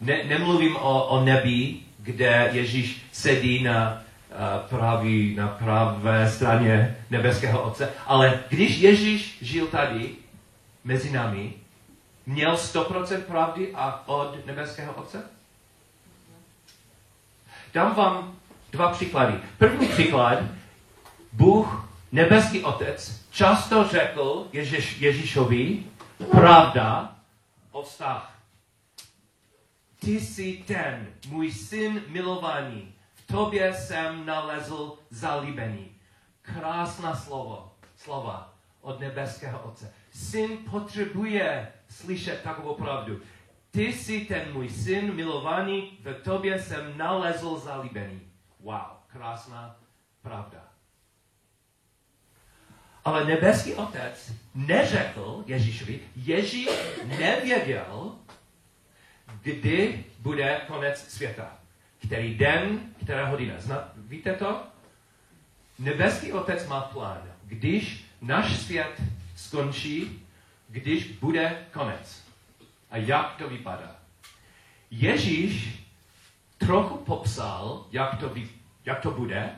ne, 0.00 0.24
nemluvím 0.24 0.76
o, 0.76 1.06
o 1.06 1.24
nebi, 1.24 1.76
kde 1.98 2.50
Ježíš 2.52 3.04
sedí 3.12 3.62
na, 3.62 4.02
uh, 4.30 4.68
pravý, 4.68 5.34
na 5.34 5.48
pravé 5.48 6.30
straně 6.30 6.96
nebeského 7.10 7.62
Otce, 7.62 7.90
ale 8.06 8.40
když 8.48 8.78
Ježíš 8.78 9.38
žil 9.40 9.66
tady 9.66 10.10
mezi 10.84 11.10
námi, 11.10 11.52
měl 12.26 12.54
100% 12.54 13.20
pravdy 13.20 13.68
a 13.74 14.02
od 14.06 14.46
nebeského 14.46 14.92
Otce? 14.92 15.22
Dám 17.74 17.94
vám 17.94 18.34
dva 18.72 18.88
příklady. 18.88 19.34
První 19.58 19.88
příklad, 19.88 20.38
Bůh, 21.32 21.88
nebeský 22.12 22.64
Otec, 22.64 23.26
často 23.30 23.88
řekl 23.88 24.48
Ježíš, 24.52 25.00
Ježíšovi 25.00 25.84
pravda 26.30 27.16
o 27.70 27.82
vztah. 27.82 28.38
Ty 29.98 30.20
jsi 30.20 30.64
ten, 30.66 31.06
můj 31.28 31.52
syn 31.52 32.02
milovaný, 32.08 32.94
v 33.14 33.26
tobě 33.26 33.74
jsem 33.74 34.26
nalezl 34.26 34.98
zalíbení. 35.10 35.90
Krásná 36.42 37.16
slovo, 37.16 37.72
slova 37.96 38.54
od 38.80 39.00
nebeského 39.00 39.62
Otce. 39.62 39.92
Syn 40.10 40.58
potřebuje 40.70 41.72
slyšet 41.88 42.42
takovou 42.42 42.74
pravdu. 42.74 43.20
Ty 43.70 43.92
jsi 43.92 44.24
ten 44.24 44.52
můj 44.52 44.70
syn 44.70 45.14
milovaný, 45.14 45.98
v 46.00 46.14
tobě 46.14 46.62
jsem 46.62 46.98
nalezl 46.98 47.58
zalíbení. 47.58 48.20
Wow, 48.60 48.80
krásná 49.06 49.76
pravda. 50.22 50.71
Ale 53.04 53.24
nebeský 53.24 53.74
otec 53.74 54.32
neřekl 54.54 55.44
Ježíšovi, 55.46 56.00
Ježíš 56.16 56.68
nevěděl, 57.04 58.14
kdy 59.42 60.04
bude 60.18 60.60
konec 60.66 61.08
světa. 61.08 61.58
Který 62.06 62.34
den, 62.34 62.80
která 63.04 63.26
hodina. 63.26 63.54
Zna, 63.58 63.92
víte 63.96 64.32
to? 64.32 64.62
Nebeský 65.78 66.32
otec 66.32 66.66
má 66.66 66.80
plán. 66.80 67.22
Když 67.44 68.04
náš 68.20 68.56
svět 68.56 69.02
skončí, 69.36 70.26
když 70.68 71.12
bude 71.12 71.66
konec. 71.72 72.22
A 72.90 72.96
jak 72.96 73.36
to 73.36 73.48
vypadá? 73.48 73.96
Ježíš 74.90 75.82
trochu 76.58 76.96
popsal, 76.96 77.86
jak 77.92 78.18
to, 78.20 78.34
jak 78.84 79.00
to 79.00 79.10
bude, 79.10 79.50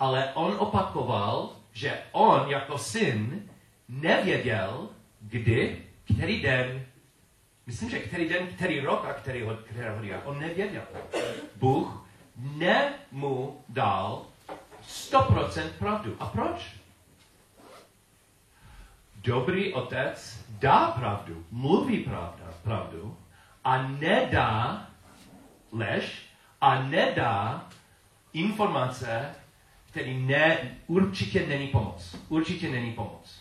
ale 0.00 0.32
on 0.34 0.56
opakoval, 0.58 1.56
že 1.78 2.02
on 2.12 2.50
jako 2.50 2.78
syn 2.78 3.50
nevěděl, 3.88 4.88
kdy, 5.20 5.86
který 6.14 6.42
den, 6.42 6.86
myslím, 7.66 7.90
že 7.90 7.98
který 7.98 8.28
den, 8.28 8.46
který 8.46 8.80
rok 8.80 9.04
a 9.04 9.12
který, 9.12 9.46
který 9.64 9.88
hodina, 9.88 10.24
on 10.24 10.40
nevěděl. 10.40 10.82
Bůh 11.56 12.06
nemu 12.36 13.64
dal 13.68 14.26
100% 14.88 15.68
pravdu. 15.78 16.16
A 16.20 16.26
proč? 16.26 16.74
Dobrý 19.16 19.74
otec 19.74 20.44
dá 20.48 20.90
pravdu, 20.90 21.46
mluví 21.50 21.98
pravda, 21.98 22.44
pravdu, 22.62 23.16
a 23.64 23.82
nedá 23.82 24.86
lež 25.72 26.26
a 26.60 26.82
nedá 26.82 27.68
informace, 28.32 29.34
který 29.98 30.18
ne, 30.18 30.58
určitě 30.86 31.46
není 31.46 31.68
pomoc. 31.68 32.16
Určitě 32.28 32.70
není 32.70 32.92
pomoc. 32.92 33.40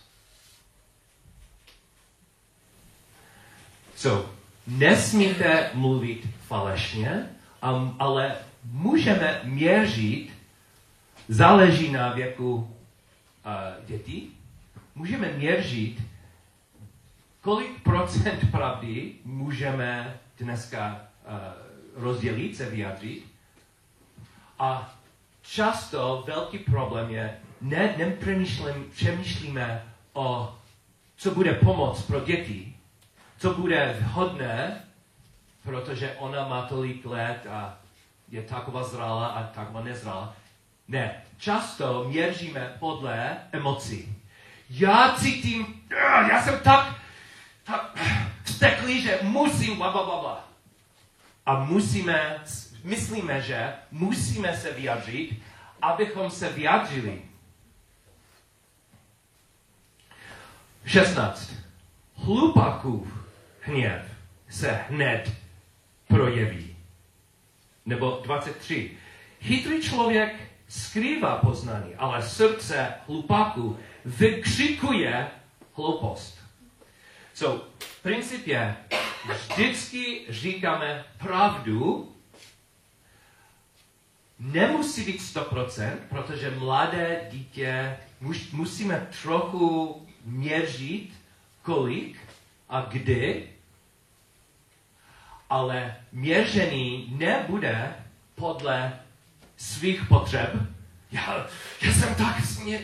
So, 3.96 4.30
nesmíte 4.68 5.70
mluvit 5.74 6.28
falešně, 6.48 7.30
ale 8.00 8.36
můžeme 8.64 9.42
měřit, 9.44 10.30
záleží 11.28 11.92
na 11.92 12.14
věku 12.14 12.56
uh, 12.56 12.66
dětí, 13.86 14.34
můžeme 14.96 15.32
měřit, 15.32 16.02
kolik 17.42 17.84
procent 17.84 18.52
pravdy 18.52 19.14
můžeme 19.26 20.20
dneska 20.40 21.02
uh, 21.96 22.04
rozdělit, 22.04 22.58
se 22.58 22.70
vyjádřit. 22.70 23.26
A 24.60 24.98
často 25.50 26.24
velký 26.28 26.58
problém 26.60 27.10
je, 27.10 27.38
ne, 27.62 27.96
nepřemýšlíme 27.98 29.84
o, 30.14 30.56
co 31.16 31.32
bude 31.32 31.54
pomoc 31.54 32.02
pro 32.02 32.20
děti, 32.20 32.76
co 33.38 33.54
bude 33.54 33.98
vhodné, 34.00 34.84
protože 35.64 36.16
ona 36.20 36.48
má 36.48 36.62
tolik 36.62 37.06
let 37.06 37.48
a 37.50 37.78
je 38.30 38.42
taková 38.42 38.84
zralá 38.84 39.28
a 39.28 39.44
taková 39.44 39.84
nezralá. 39.84 40.34
Ne, 40.88 41.24
často 41.38 42.04
měříme 42.08 42.76
podle 42.80 43.38
emocí. 43.52 44.16
Já 44.70 45.16
cítím, 45.20 45.84
já 46.30 46.42
jsem 46.42 46.60
tak, 46.60 46.96
tak 47.64 48.00
vzteklý, 48.44 49.02
že 49.02 49.20
musím, 49.22 49.78
bla, 49.78 49.92
bla, 49.92 50.04
bla, 50.04 50.20
bla. 50.20 50.48
A 51.46 51.64
musíme, 51.64 52.40
myslíme, 52.84 53.42
že 53.42 53.74
musíme 53.92 54.58
se 54.58 54.72
vyjádřit, 54.72 55.42
abychom 55.82 56.30
se 56.32 56.50
vyjádřili. 56.50 57.22
16. 60.86 61.54
Hlupakův 62.16 63.08
hněv 63.62 64.02
se 64.50 64.80
hned 64.90 65.32
projeví. 66.08 66.76
Nebo 67.86 68.22
23. 68.24 68.92
Chytrý 69.42 69.82
člověk 69.82 70.36
skrývá 70.68 71.36
poznání, 71.36 71.96
ale 71.96 72.24
srdce 72.24 72.94
hlupáku 73.08 73.80
vykřikuje 74.06 75.28
hloupost. 75.74 76.40
So, 77.34 77.66
princip 78.02 78.48
je, 78.48 78.76
vždycky 79.30 80.22
říkáme 80.30 81.06
pravdu, 81.18 82.14
nemusí 84.40 85.04
být 85.04 85.22
100%, 85.22 85.98
protože 86.10 86.52
mladé 86.52 87.28
dítě 87.32 87.98
musíme 88.52 89.08
trochu 89.22 90.08
měřit, 90.26 91.10
kolik 91.62 92.18
a 92.70 92.82
kdy, 92.82 93.50
ale 95.50 95.96
měření 96.12 97.16
nebude 97.18 97.96
podle 98.36 99.00
svých 99.58 100.06
potřeb. 100.08 100.50
Já, 101.12 101.48
já 101.82 101.94
jsem 101.94 102.16
tak 102.16 102.46
smě, 102.46 102.82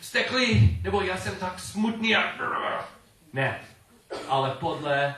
steklý, 0.00 0.80
nebo 0.82 1.00
já 1.00 1.16
jsem 1.16 1.36
tak 1.36 1.60
smutný. 1.60 2.16
A... 2.16 2.34
Ne, 3.32 3.60
ale 4.28 4.50
podle 4.50 5.14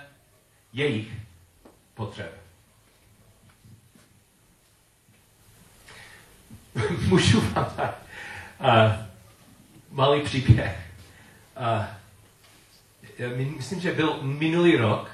jejich 0.72 1.08
potřeb. 1.94 2.45
Můžu 7.08 7.40
vám 7.40 7.66
dát 7.76 7.98
uh, 8.60 8.92
malý 9.90 10.20
příběh. 10.20 10.90
Uh, 11.60 13.36
myslím, 13.56 13.80
že 13.80 13.92
byl 13.92 14.18
minulý 14.22 14.76
rok 14.76 15.10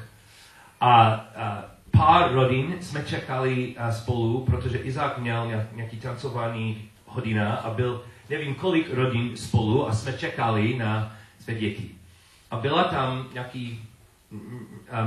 a, 0.80 1.04
a 1.36 1.64
pár 1.90 2.32
rodin 2.32 2.76
jsme 2.80 3.04
čekali 3.04 3.76
uh, 3.76 3.90
spolu, 3.90 4.44
protože 4.44 4.78
Izák 4.78 5.18
měl 5.18 5.66
nějaký 5.72 6.00
tancování 6.00 6.88
hodina 7.06 7.54
a 7.54 7.70
byl 7.70 8.04
nevím 8.30 8.54
kolik 8.54 8.94
rodin 8.94 9.36
spolu 9.36 9.88
a 9.88 9.94
jsme 9.94 10.12
čekali 10.12 10.78
na 10.78 11.16
své 11.40 11.54
děti. 11.54 11.90
A 12.50 12.56
byla 12.56 12.84
tam 12.84 13.28
nějaký 13.32 13.88
uh, 14.30 14.40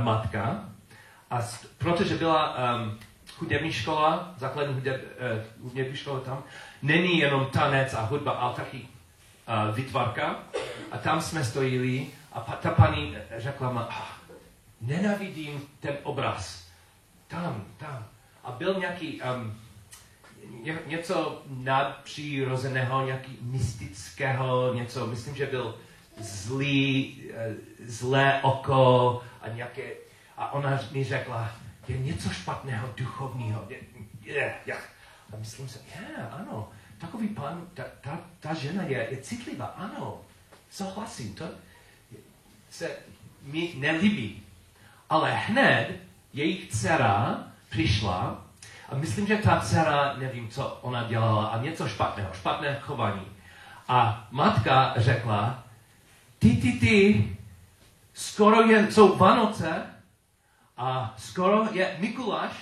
matka, 0.02 0.64
a 1.30 1.40
protože 1.78 2.14
byla 2.14 2.56
um, 2.76 2.98
hudební 3.38 3.72
škola, 3.72 4.34
základní 4.38 4.74
hudeb, 4.74 5.04
uh, 5.60 5.68
hudební 5.68 5.96
škola 5.96 6.20
tam, 6.20 6.42
není 6.82 7.18
jenom 7.18 7.46
tanec 7.46 7.94
a 7.94 8.00
hudba, 8.00 8.32
ale 8.32 8.54
taky 8.54 8.78
uh, 8.78 9.74
vytvarka. 9.74 10.38
A 10.90 10.98
tam 10.98 11.20
jsme 11.20 11.44
stojili 11.44 12.06
a 12.32 12.40
pa, 12.40 12.52
ta 12.52 12.70
paní 12.70 13.16
řekla 13.36 13.72
ma, 13.72 13.82
ah, 13.90 14.32
nenavidím 14.80 15.62
ten 15.80 15.96
obraz. 16.02 16.66
Tam, 17.28 17.64
tam. 17.76 18.04
A 18.44 18.50
byl 18.50 18.74
nějaký 18.74 19.22
um, 19.22 19.60
ně, 20.62 20.78
něco 20.86 21.42
nadpřirozeného, 21.48 23.06
nějaký 23.06 23.38
mystického, 23.40 24.74
něco, 24.74 25.06
myslím, 25.06 25.36
že 25.36 25.46
byl 25.46 25.74
zlý, 26.18 27.16
uh, 27.30 27.54
zlé 27.86 28.40
oko 28.42 29.22
a 29.40 29.48
nějaké, 29.48 29.82
a 30.36 30.52
ona 30.52 30.80
mi 30.92 31.04
řekla, 31.04 31.50
je 31.88 31.98
něco 31.98 32.30
špatného, 32.30 32.88
duchovního. 32.96 33.64
Je, 33.68 33.76
je, 34.22 34.54
je. 34.66 34.74
A 35.32 35.36
myslím 35.38 35.68
si, 35.68 35.78
je, 35.78 36.16
ano, 36.16 36.68
takový 36.98 37.28
pan, 37.28 37.66
ta, 37.74 37.82
ta, 38.00 38.20
ta 38.40 38.54
žena 38.54 38.82
je, 38.82 39.08
je 39.10 39.16
citlivá, 39.16 39.66
ano, 39.66 40.20
souhlasím, 40.70 41.34
to 41.34 41.44
se 42.70 42.90
mi 43.42 43.74
nelíbí. 43.76 44.42
Ale 45.10 45.34
hned 45.34 46.00
jejich 46.32 46.70
dcera 46.70 47.44
přišla 47.68 48.44
a 48.88 48.94
myslím, 48.94 49.26
že 49.26 49.36
ta 49.36 49.60
dcera, 49.60 50.14
nevím, 50.16 50.48
co 50.48 50.78
ona 50.82 51.04
dělala, 51.04 51.46
a 51.46 51.62
něco 51.62 51.88
špatného, 51.88 52.34
špatné 52.34 52.78
chování. 52.80 53.26
A 53.88 54.28
matka 54.30 54.94
řekla, 54.96 55.64
ty, 56.38 56.56
ty, 56.56 56.72
ty, 56.72 57.36
skoro 58.14 58.62
je, 58.62 58.92
jsou 58.92 59.16
Vánoce 59.16 59.95
a 60.76 61.14
skoro 61.18 61.68
je 61.72 61.96
Mikuláš 62.00 62.52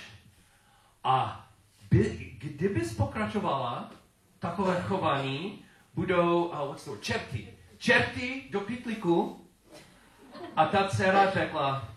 a 1.05 1.47
by, 1.91 2.35
kdybys 2.39 2.95
pokračovala 2.95 3.91
takové 4.39 4.83
chování, 4.83 5.65
budou, 5.95 6.45
uh, 6.45 6.59
what's 6.59 6.89
čerty. 7.01 7.49
Čerty 7.79 8.45
do 8.51 8.61
pytlíku 8.61 9.47
a 10.57 10.67
ta 10.67 10.89
dcera 10.89 11.31
řekla, 11.31 11.89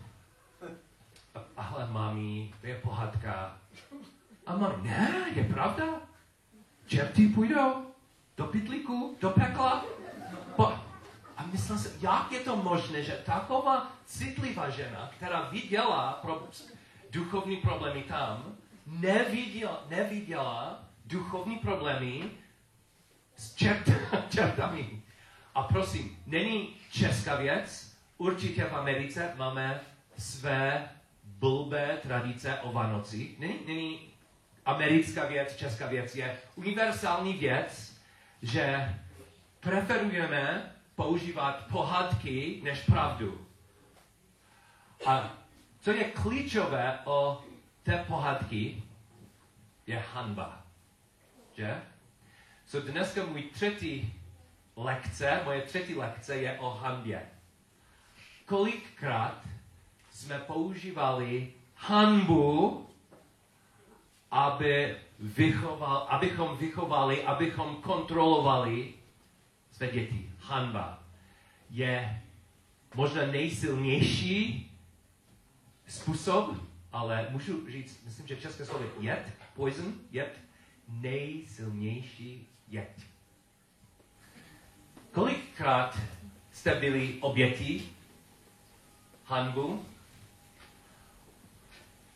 ale 1.57 1.87
mami, 1.91 2.53
je 2.63 2.75
pohádka. 2.75 3.57
A 4.45 4.57
mám, 4.57 4.83
ne, 4.83 5.25
je 5.35 5.43
pravda. 5.43 5.85
Čerty 6.87 7.27
půjdou 7.27 7.85
do 8.37 8.45
pytlíku, 8.45 9.17
do 9.21 9.29
pekla. 9.29 9.85
Myslel 11.51 11.77
jsem, 11.77 11.91
jak 12.01 12.31
je 12.31 12.39
to 12.39 12.55
možné, 12.55 13.03
že 13.03 13.23
taková 13.25 13.91
citlivá 14.05 14.69
žena, 14.69 15.11
která 15.17 15.49
viděla 15.49 16.19
pro 16.21 16.47
duchovní 17.11 17.57
problémy 17.57 18.03
tam, 18.03 18.55
neviděla, 18.85 19.83
neviděla 19.89 20.83
duchovní 21.05 21.55
problémy 21.55 22.31
s 23.35 23.55
čert, 23.55 23.89
čertami. 24.29 25.01
A 25.55 25.63
prosím, 25.63 26.17
není 26.25 26.75
česká 26.91 27.35
věc, 27.35 27.97
určitě 28.17 28.63
v 28.63 28.75
Americe 28.75 29.33
máme 29.37 29.81
své 30.17 30.89
blbé 31.23 31.97
tradice 32.01 32.59
o 32.59 32.71
Vánocích. 32.71 33.39
Není, 33.39 33.59
není 33.67 33.99
americká 34.65 35.25
věc, 35.25 35.55
česká 35.55 35.87
věc, 35.87 36.15
je 36.15 36.37
univerzální 36.55 37.33
věc, 37.33 37.93
že 38.41 38.95
preferujeme 39.59 40.71
používat 40.97 41.65
pohádky 41.71 42.59
než 42.63 42.79
pravdu. 42.81 43.47
A 45.05 45.33
co 45.79 45.91
je 45.91 46.03
klíčové 46.03 46.99
o 47.05 47.43
té 47.83 48.05
pohádky, 48.07 48.83
je 49.87 50.03
hanba. 50.13 50.63
Že? 51.53 51.81
So 52.65 52.91
dneska 52.91 53.25
můj 53.25 53.41
třetí 53.41 54.13
lekce, 54.75 55.41
moje 55.45 55.61
třetí 55.61 55.95
lekce 55.95 56.35
je 56.35 56.59
o 56.59 56.69
hanbě. 56.69 57.29
Kolikrát 58.45 59.41
jsme 60.11 60.39
používali 60.39 61.53
hanbu, 61.75 62.89
aby 64.31 64.97
vychoval, 65.19 66.07
abychom 66.09 66.57
vychovali, 66.57 67.23
abychom 67.23 67.75
kontrolovali 67.75 68.93
své 69.77 69.87
děti. 69.87 70.31
Hanba 70.39 71.03
je 71.69 72.23
možná 72.95 73.25
nejsilnější 73.25 74.71
způsob, 75.87 76.55
ale 76.91 77.27
můžu 77.29 77.71
říct, 77.71 78.03
myslím, 78.05 78.27
že 78.27 78.35
české 78.35 78.65
slovo 78.65 78.83
je 78.83 79.09
jed, 79.09 79.33
poison, 79.55 79.93
jed, 80.11 80.39
nejsilnější 80.87 82.47
jed. 82.67 83.01
Kolikrát 85.11 85.99
jste 86.51 86.75
byli 86.75 87.17
obětí 87.21 87.91
hanbu? 89.25 89.85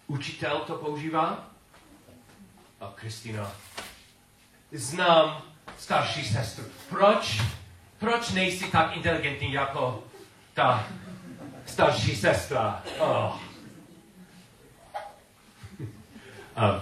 Učitel 0.08 0.60
to 0.60 0.76
používá? 0.76 1.50
A 2.80 2.94
Kristýna, 2.96 3.52
znám 4.72 5.51
starší 5.78 6.26
sestru. 6.26 6.64
Proč? 6.90 7.42
Proč 8.00 8.30
nejsi 8.30 8.72
tak 8.72 8.96
inteligentní 8.98 9.54
jako 9.54 10.04
ta 10.54 10.88
starší 11.66 12.16
sestra? 12.16 12.84
Oh. 13.00 13.40
Um, 16.58 16.82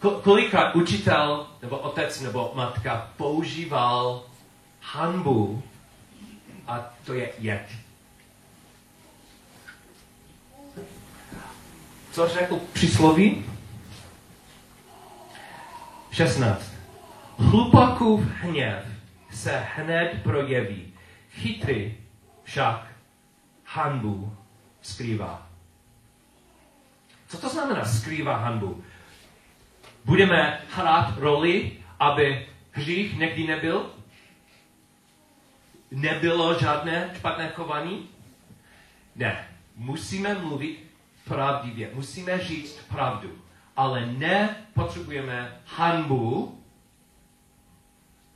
ko- 0.00 0.20
kolikrát 0.20 0.76
učitel 0.76 1.46
nebo 1.62 1.78
otec 1.78 2.20
nebo 2.20 2.52
matka 2.54 3.10
používal 3.16 4.22
hanbu 4.80 5.62
a 6.66 6.94
to 7.04 7.14
je 7.14 7.32
jed. 7.38 7.66
Co 12.12 12.28
řekl 12.28 12.60
přísloví? 12.72 13.44
16. 16.10 16.73
Hlupakův 17.38 18.20
hněv 18.40 18.86
se 19.30 19.62
hned 19.76 20.22
projeví, 20.22 20.92
chytrý 21.30 21.94
však 22.42 22.86
hanbu 23.64 24.36
skrývá. 24.82 25.46
Co 27.28 27.38
to 27.38 27.48
znamená 27.48 27.84
skrývá 27.84 28.36
hanbu? 28.36 28.84
Budeme 30.04 30.60
hrát 30.70 31.18
roli, 31.18 31.72
aby 32.00 32.46
hřích 32.70 33.18
někdy 33.18 33.46
nebyl? 33.46 33.90
Nebylo 35.90 36.58
žádné 36.58 37.10
špatné 37.16 37.48
chování? 37.48 38.08
Ne. 39.16 39.48
Musíme 39.76 40.34
mluvit 40.34 40.84
pravdivě. 41.24 41.90
Musíme 41.94 42.38
říct 42.38 42.78
pravdu. 42.88 43.30
Ale 43.76 44.06
nepotřebujeme 44.06 45.60
hanbu. 45.66 46.60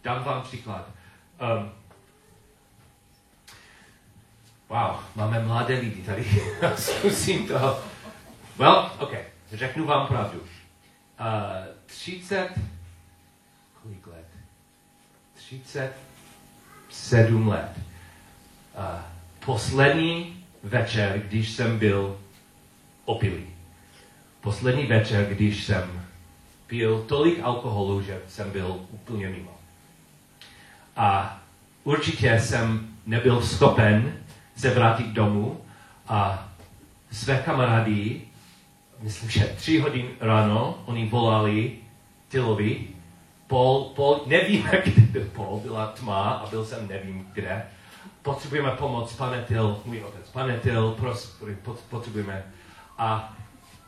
Dám 0.04 0.24
vám 0.24 0.42
příklad. 0.42 0.88
Um, 1.40 1.70
wow, 4.68 4.96
máme 5.16 5.40
mladé 5.40 5.78
lidi 5.78 6.02
tady. 6.02 6.24
Zkusím 6.76 7.48
to. 7.48 7.84
Well, 8.56 8.90
ok, 8.98 9.14
řeknu 9.52 9.86
vám 9.86 10.06
pravdu. 10.06 10.40
Uh, 10.40 10.46
30, 11.86 12.48
kolik 13.82 14.06
let? 14.06 14.26
37 15.34 17.48
let. 17.48 17.72
Uh, 17.76 17.82
poslední 19.44 20.44
večer, 20.62 21.18
když 21.18 21.50
jsem 21.50 21.78
byl 21.78 22.20
opilý. 23.04 23.46
Poslední 24.40 24.86
večer, 24.86 25.26
když 25.26 25.64
jsem 25.64 26.06
pil 26.66 27.02
tolik 27.02 27.40
alkoholu, 27.42 28.02
že 28.02 28.20
jsem 28.28 28.50
byl 28.50 28.86
úplně 28.90 29.28
mimo. 29.28 29.57
A 30.98 31.38
určitě 31.84 32.40
jsem 32.40 32.88
nebyl 33.06 33.42
schopen 33.42 34.12
se 34.56 34.70
vrátit 34.70 35.06
domů 35.06 35.60
a 36.08 36.48
své 37.10 37.38
kamarády, 37.38 38.20
myslím, 39.00 39.30
že 39.30 39.44
tři 39.44 39.78
hodin 39.78 40.08
ráno, 40.20 40.82
oni 40.86 41.08
volali 41.08 41.76
Tylovi, 42.28 42.88
Paul, 43.46 43.84
Paul, 43.84 44.20
nevíme, 44.26 44.70
kde 44.84 45.02
byl 45.02 45.24
Paul, 45.24 45.60
byla 45.60 45.86
tma 45.86 46.30
a 46.30 46.50
byl 46.50 46.64
jsem 46.64 46.88
nevím 46.88 47.26
kde. 47.32 47.66
Potřebujeme 48.22 48.70
pomoc, 48.70 49.12
pane 49.12 49.42
Tyl, 49.42 49.80
můj 49.84 50.02
otec, 50.02 50.28
pane 50.28 50.58
Tyl, 50.58 50.90
pros, 50.90 51.38
potřebujeme. 51.90 52.44
A 52.98 53.36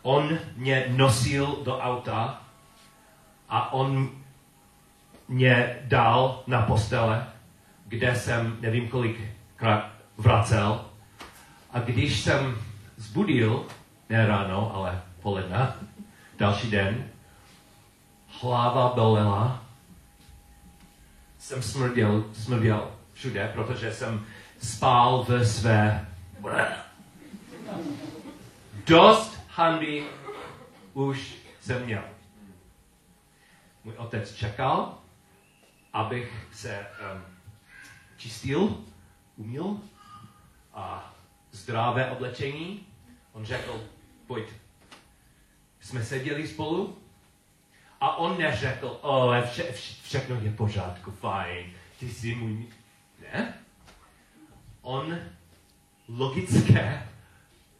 on 0.02 0.38
mě 0.56 0.84
nosil 0.88 1.58
do 1.64 1.78
auta 1.78 2.42
a 3.48 3.72
on 3.72 4.10
mě 5.30 5.78
dal 5.82 6.42
na 6.46 6.62
postele, 6.62 7.26
kde 7.86 8.16
jsem 8.16 8.56
nevím 8.60 8.88
kolikrát 8.88 9.90
vracel. 10.16 10.84
A 11.70 11.80
když 11.80 12.20
jsem 12.20 12.58
zbudil, 12.96 13.66
ne 14.08 14.26
ráno, 14.26 14.74
ale 14.74 15.02
poledne, 15.22 15.72
další 16.38 16.70
den, 16.70 17.04
hlava 18.40 18.92
bolela, 18.94 19.64
jsem 21.38 21.62
smrděl, 21.62 22.24
smrděl 22.32 22.90
všude, 23.12 23.50
protože 23.54 23.92
jsem 23.92 24.26
spál 24.62 25.24
ve 25.28 25.46
své... 25.46 26.06
Dost 28.86 29.40
hanby 29.48 30.04
už 30.94 31.34
jsem 31.60 31.84
měl. 31.84 32.02
Můj 33.84 33.94
otec 33.96 34.34
čekal, 34.34 34.99
abych 35.92 36.46
se 36.52 36.86
um, 37.14 37.22
čistil, 38.16 38.84
umil 39.36 39.80
a 40.74 41.14
zdravé 41.52 42.10
oblečení. 42.10 42.86
On 43.32 43.44
řekl, 43.44 43.84
pojď. 44.26 44.48
Jsme 45.80 46.04
seděli 46.04 46.48
spolu 46.48 46.98
a 48.00 48.16
on 48.16 48.38
neřekl, 48.38 48.98
o, 49.00 49.32
vše, 49.46 49.72
vše, 49.72 50.02
všechno 50.02 50.36
je 50.36 50.50
v 50.50 50.56
pořádku, 50.56 51.10
fajn, 51.10 51.72
ty 51.98 52.08
jsi 52.08 52.34
můj... 52.34 52.66
Ne? 53.20 53.54
On 54.82 55.18
logické 56.08 57.08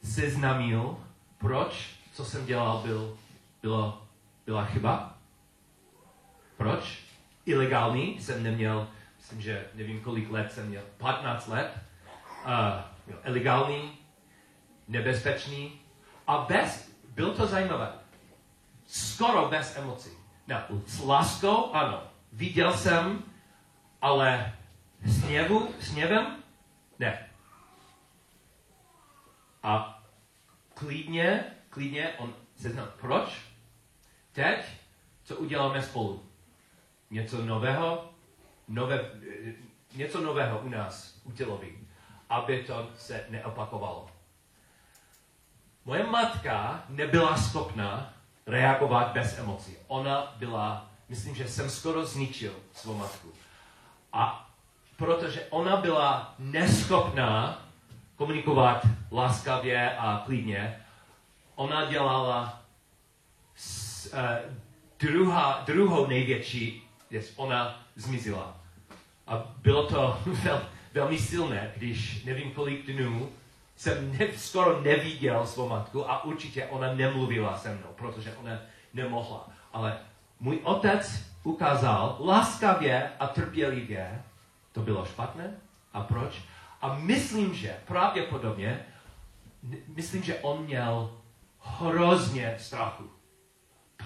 seznamil, 0.05 1.05
proč, 1.39 1.91
co 2.13 2.25
jsem 2.25 2.47
dělal, 2.47 2.79
byl, 2.79 3.19
bylo, 3.63 4.03
byla 4.47 4.65
chyba. 4.65 5.19
Proč? 6.57 7.10
Ilegální 7.47 8.21
jsem 8.21 8.43
neměl, 8.43 8.89
myslím, 9.17 9.41
že 9.41 9.67
nevím 9.75 10.01
kolik 10.01 10.31
let 10.31 10.53
jsem 10.53 10.69
měl, 10.69 10.83
15 10.97 11.47
let. 11.47 11.79
Uh, 12.45 13.21
ilegální, 13.25 13.99
nebezpečný 14.89 15.81
a 16.27 16.39
bez, 16.39 16.91
byl 17.09 17.35
to 17.35 17.47
zajímavé, 17.47 17.93
skoro 18.87 19.49
bez 19.49 19.77
emocí. 19.77 20.11
Ne, 20.47 20.65
s 20.87 21.01
láskou, 21.01 21.73
ano. 21.73 22.03
Viděl 22.33 22.77
jsem, 22.77 23.23
ale 24.03 24.53
s, 25.03 25.25
něvu, 25.25 25.75
s 25.81 25.95
něvem? 25.95 26.37
Ne. 26.99 27.27
A 29.63 30.03
klidně, 30.75 31.45
klidně 31.69 32.09
on 32.19 32.35
se 32.57 32.71
zná, 32.71 32.87
proč? 33.01 33.43
Teď, 34.33 34.65
co 35.25 35.37
uděláme 35.37 35.83
spolu? 35.83 36.30
Něco 37.11 37.45
nového? 37.45 38.11
Nové, 38.69 39.11
něco 39.97 40.21
nového 40.21 40.59
u 40.59 40.69
nás, 40.69 41.21
u 41.25 41.33
těloví, 41.33 41.89
aby 42.29 42.63
to 42.63 42.91
se 42.97 43.25
neopakovalo. 43.29 44.11
Moje 45.85 46.07
matka 46.07 46.85
nebyla 46.89 47.37
schopná 47.37 48.13
reagovat 48.47 49.13
bez 49.13 49.39
emocí. 49.39 49.77
Ona 49.87 50.35
byla, 50.37 50.91
myslím, 51.09 51.35
že 51.35 51.49
jsem 51.49 51.71
skoro 51.71 52.07
zničil 52.07 52.53
svou 52.73 52.95
matku. 52.95 53.33
A 54.13 54.51
protože 54.97 55.47
ona 55.51 55.77
byla 55.77 56.35
neschopná 56.39 57.63
komunikovat 58.17 58.87
láskavě 59.13 59.97
a 59.97 60.23
klidně, 60.27 60.85
ona 61.55 61.85
dělala 61.85 62.63
s, 63.55 64.07
uh, 64.13 64.55
druhá, 64.99 65.63
druhou 65.67 66.07
největší 66.07 66.90
věc, 67.11 67.33
ona 67.37 67.83
zmizela. 67.97 68.57
A 69.27 69.55
bylo 69.63 69.87
to 69.87 70.19
vel, 70.27 70.63
velmi 70.93 71.19
silné, 71.19 71.73
když 71.77 72.25
nevím 72.25 72.51
kolik 72.51 72.87
dnů 72.87 73.33
jsem 73.77 74.19
ne, 74.19 74.27
skoro 74.37 74.81
neviděl 74.81 75.47
svou 75.47 75.69
matku 75.69 76.11
a 76.11 76.25
určitě 76.25 76.67
ona 76.67 76.95
nemluvila 76.95 77.59
se 77.59 77.75
mnou, 77.75 77.93
protože 77.95 78.35
ona 78.37 78.59
nemohla. 78.95 79.49
Ale 79.73 79.99
můj 80.41 80.59
otec 80.63 81.25
ukázal 81.45 82.17
láskavě 82.21 83.11
a 83.21 83.27
trpělivě, 83.27 84.23
to 84.73 84.81
bylo 84.81 85.07
špatné. 85.07 85.57
A 85.93 86.01
proč? 86.01 86.43
A 86.83 86.95
myslím, 86.95 87.55
že 87.55 87.77
pravděpodobně, 87.87 88.85
myslím, 89.89 90.23
že 90.23 90.39
on 90.39 90.65
měl 90.65 91.11
hrozně 91.61 92.57
strachu. 92.59 93.11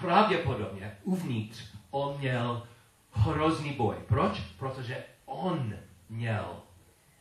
Pravděpodobně 0.01 0.97
uvnitř 1.03 1.63
on 1.91 2.17
měl 2.17 2.67
hrozný 3.15 3.73
boj. 3.73 3.95
Proč? 4.07 4.39
Protože 4.39 5.03
on 5.25 5.73
měl 6.09 6.55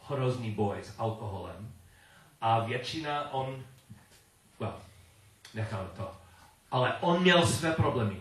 hrozný 0.08 0.50
boj 0.50 0.76
s 0.82 0.98
alkoholem 0.98 1.72
a 2.40 2.60
většina 2.60 3.32
on, 3.32 3.62
well, 4.60 4.74
nechal 5.54 5.90
to. 5.96 6.12
Ale 6.70 6.94
on 7.00 7.22
měl 7.22 7.46
své 7.46 7.72
problémy. 7.72 8.20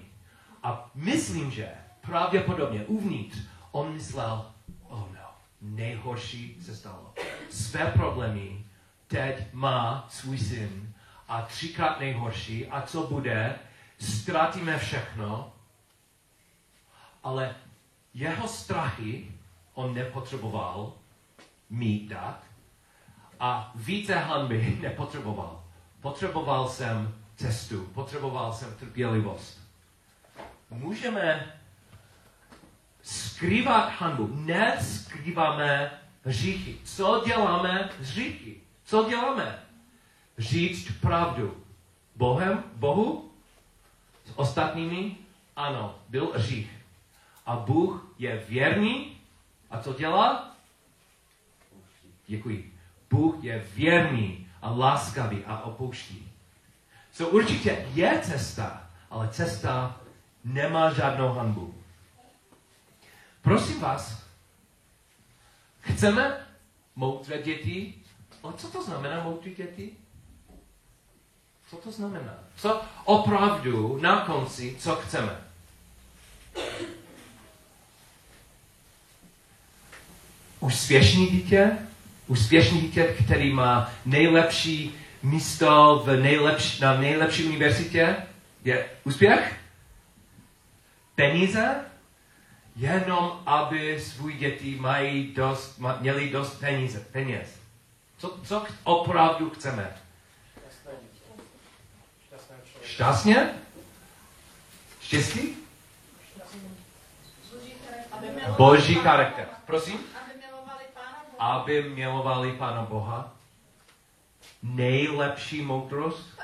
A 0.64 0.90
myslím, 0.96 1.52
že 1.52 1.72
pravděpodobně 2.02 2.86
uvnitř 2.86 3.38
on 3.72 3.94
myslel, 3.94 4.52
oh 4.88 5.00
no, 5.00 5.30
nejhorší 5.62 6.58
se 6.62 6.76
stalo. 6.76 7.14
Své 7.50 7.86
problémy 7.86 8.66
teď 9.08 9.54
má 9.54 10.06
svůj 10.10 10.38
syn 10.38 10.94
a 11.28 11.42
třikrát 11.42 12.00
nejhorší 12.00 12.68
a 12.68 12.82
co 12.82 13.08
bude, 13.08 13.56
ztratíme 14.00 14.78
všechno, 14.78 15.54
ale 17.24 17.56
jeho 18.14 18.48
strachy 18.48 19.32
on 19.74 19.94
nepotřeboval 19.94 20.94
mít 21.70 22.08
dát 22.08 22.44
a 23.40 23.72
více 23.76 24.16
hanby 24.16 24.78
nepotřeboval. 24.82 25.64
Potřeboval 26.02 26.70
jsem 26.70 27.16
cestu, 27.36 27.84
potřeboval 27.84 28.54
jsem 28.54 28.76
trpělivost. 28.76 29.62
Můžeme 30.70 31.54
skrývat 33.02 33.90
hanbu, 34.00 34.30
neskrýváme 34.36 35.92
hříchy. 36.26 36.78
Co 36.84 37.24
děláme 37.26 37.90
s 38.00 38.10
hříchy? 38.10 38.56
Co 38.86 39.10
děláme? 39.10 39.60
Říct 40.38 40.92
pravdu. 41.02 41.64
Bohem, 42.16 42.64
Bohu? 42.76 43.32
S 44.26 44.32
ostatními? 44.36 45.16
Ano, 45.56 45.96
byl 46.10 46.32
hřích. 46.36 46.83
A 47.46 47.56
Bůh 47.56 48.14
je 48.18 48.46
věrný. 48.50 49.18
A 49.70 49.80
co 49.80 49.94
dělá? 49.94 50.56
Děkuji. 52.28 52.74
Bůh 53.10 53.44
je 53.44 53.60
věrný 53.76 54.48
a 54.62 54.72
láskavý 54.72 55.46
a 55.46 55.60
opouští. 55.60 56.32
So 57.12 57.38
určitě 57.38 57.86
je 57.94 58.22
cesta, 58.24 58.90
ale 59.10 59.30
cesta 59.30 60.02
nemá 60.44 60.94
žádnou 60.94 61.34
hanbu. 61.34 61.76
Prosím 63.42 63.80
vás, 63.80 64.24
chceme 65.80 66.48
moudré 66.96 67.42
děti? 67.42 67.94
Ale 68.44 68.54
co 68.54 68.68
to 68.68 68.84
znamená 68.84 69.24
moudré 69.24 69.52
děti? 69.52 69.98
Co 71.70 71.76
to 71.76 71.92
znamená? 71.92 72.34
Co 72.56 72.82
opravdu 73.06 73.98
na 74.02 74.26
konci, 74.26 74.76
co 74.80 74.96
chceme? 74.96 75.53
Úspěšný 80.64 81.28
dítě? 81.28 81.72
Úspěšný 82.28 82.82
dítě, 82.82 83.16
který 83.24 83.54
má 83.54 83.92
nejlepší 84.06 84.96
místo 85.24 86.02
v 86.06 86.16
nejlepší, 86.16 86.82
na 86.82 86.98
nejlepší 86.98 87.44
univerzitě? 87.44 88.16
Je 88.64 88.86
úspěch? 89.04 89.60
Peníze? 91.16 91.76
Jenom, 92.76 93.42
aby 93.46 94.00
svůj 94.00 94.34
děti 94.34 94.78
mají 94.80 95.34
dost, 95.34 95.80
měli 96.00 96.30
dost 96.30 96.60
peníze, 96.60 97.00
peněz. 97.12 97.60
Co, 98.18 98.40
co 98.44 98.66
opravdu 98.84 99.50
chceme? 99.50 99.98
Šťastně? 102.84 103.50
Štěstí? 105.02 105.58
Boží 108.58 108.96
charakter. 108.96 109.46
Prosím? 109.66 110.00
Aby 111.40 111.90
milovali 111.90 112.52
Pána 112.52 112.82
Boha. 112.82 113.34
Nejlepší 114.64 115.62
moudrost? 115.62 116.40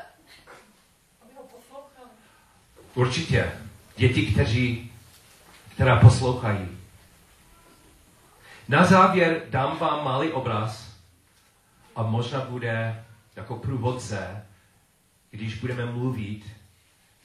Aby 1.21 1.33
ho 1.35 1.43
poslouchali. 1.43 2.09
Určitě. 2.95 3.51
Děti, 3.97 4.25
kteří, 4.31 4.91
která 5.73 5.99
poslouchají. 5.99 6.67
Na 8.67 8.85
závěr 8.85 9.41
dám 9.49 9.77
vám 9.77 10.05
malý 10.05 10.31
obraz 10.31 10.95
a 11.95 12.03
možná 12.03 12.41
bude 12.41 13.05
jako 13.35 13.55
průvodce, 13.55 14.45
když 15.31 15.59
budeme 15.59 15.85
mluvit 15.85 16.45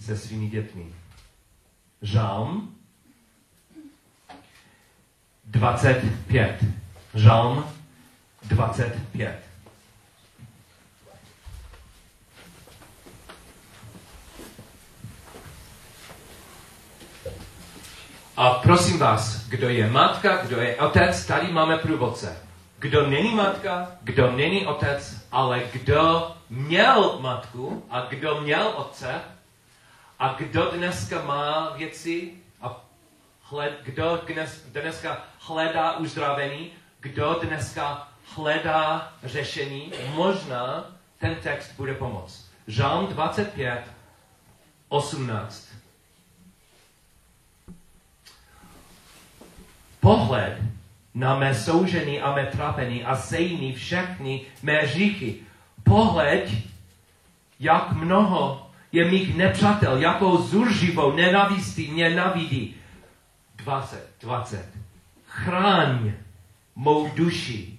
se 0.00 0.16
svými 0.16 0.48
dětmi. 0.48 0.94
Žalm 2.02 2.74
25. 5.44 6.64
Žalm 7.14 7.64
25. 8.42 9.38
A 18.36 18.50
prosím 18.50 18.98
vás, 18.98 19.46
kdo 19.48 19.68
je 19.68 19.90
matka, 19.90 20.36
kdo 20.36 20.60
je 20.60 20.76
otec, 20.76 21.26
tady 21.26 21.52
máme 21.52 21.78
průvodce. 21.78 22.36
Kdo 22.78 23.06
není 23.06 23.34
matka, 23.34 23.90
kdo 24.02 24.32
není 24.32 24.66
otec, 24.66 25.26
ale 25.32 25.62
kdo 25.72 26.30
měl 26.50 27.18
matku 27.20 27.86
a 27.90 28.00
kdo 28.00 28.40
měl 28.40 28.72
otce 28.76 29.20
a 30.18 30.34
kdo 30.38 30.70
dneska 30.70 31.22
má 31.22 31.72
věci 31.76 32.32
a 32.62 32.84
hled, 33.42 33.78
kdo 33.82 34.22
dnes, 34.26 34.64
dneska 34.66 35.22
hledá 35.38 35.96
uzdravení, 35.96 36.70
kdo 37.04 37.40
dneska 37.42 38.08
hledá 38.34 39.12
řešení, 39.24 39.92
možná 40.14 40.84
ten 41.18 41.34
text 41.34 41.72
bude 41.76 41.94
pomoct. 41.94 42.50
Žálm 42.66 43.06
25, 43.06 43.84
18. 44.88 45.68
Pohled 50.00 50.58
na 51.14 51.38
mé 51.38 51.54
soužení 51.54 52.20
a 52.20 52.34
mé 52.34 52.46
trapení 52.46 53.04
a 53.04 53.16
sejní 53.16 53.72
všechny 53.72 54.40
mé 54.62 54.78
hříchy. 54.80 55.36
Pohled, 55.82 56.50
jak 57.60 57.92
mnoho 57.92 58.70
je 58.92 59.04
mých 59.04 59.36
nepřátel, 59.36 59.96
jakou 59.96 60.36
zurživou 60.42 61.12
nenavistí 61.12 61.90
mě 61.90 62.14
navidí. 62.14 62.76
20, 63.56 64.10
20. 64.20 64.68
Chráň 65.26 66.12
mou 66.74 67.08
duši 67.08 67.78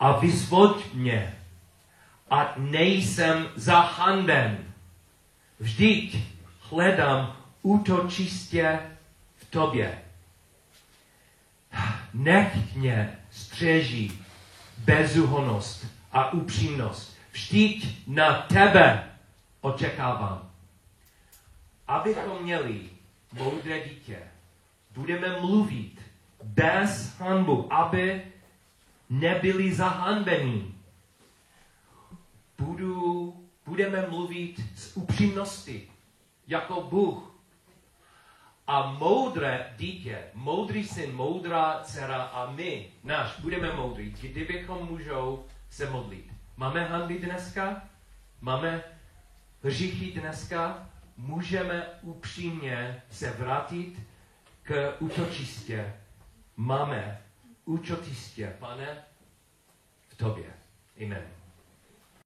a 0.00 0.12
vysvoď 0.12 0.92
mě, 0.94 1.38
a 2.30 2.54
nejsem 2.56 3.48
zahanben. 3.56 4.74
Vždyť 5.60 6.16
hledám 6.60 7.36
útočistě 7.62 8.80
v 9.36 9.50
tobě. 9.50 9.98
Nech 12.14 12.76
mě 12.76 13.18
střeží 13.30 14.24
bezuhonost 14.78 15.86
a 16.12 16.32
upřímnost. 16.32 17.16
Vždyť 17.32 18.08
na 18.08 18.42
tebe 18.42 19.10
očekávám. 19.60 20.50
Abychom 21.88 22.42
měli 22.42 22.80
moudré 23.32 23.88
dítě, 23.88 24.18
budeme 24.94 25.40
mluvit 25.40 25.97
bez 26.54 27.18
hanbu, 27.18 27.72
aby 27.72 28.22
nebyli 29.10 29.74
zahanbení. 29.74 30.74
Budu, 32.58 33.34
budeme 33.66 34.06
mluvit 34.06 34.60
s 34.76 34.96
upřímností, 34.96 35.90
jako 36.46 36.82
Bůh. 36.82 37.34
A 38.66 38.92
moudré 38.92 39.74
dítě, 39.78 40.22
moudrý 40.34 40.84
syn, 40.84 41.14
moudrá 41.14 41.80
dcera 41.82 42.22
a 42.22 42.50
my, 42.50 42.90
náš, 43.04 43.40
budeme 43.40 43.72
moudrý, 43.72 44.10
kdybychom 44.10 44.86
můžou 44.88 45.44
se 45.70 45.90
modlit. 45.90 46.32
Máme 46.56 46.84
hanby 46.84 47.18
dneska? 47.18 47.82
Máme 48.40 48.82
hříchy 49.62 50.20
dneska? 50.20 50.88
Můžeme 51.16 51.86
upřímně 52.02 53.02
se 53.10 53.30
vrátit 53.30 54.00
k 54.62 54.94
útočistě. 54.98 55.94
Máme 56.60 57.22
útočistě, 57.64 58.56
pane, 58.58 59.04
v 60.08 60.16
tobě. 60.16 60.52
Amen. 61.04 61.37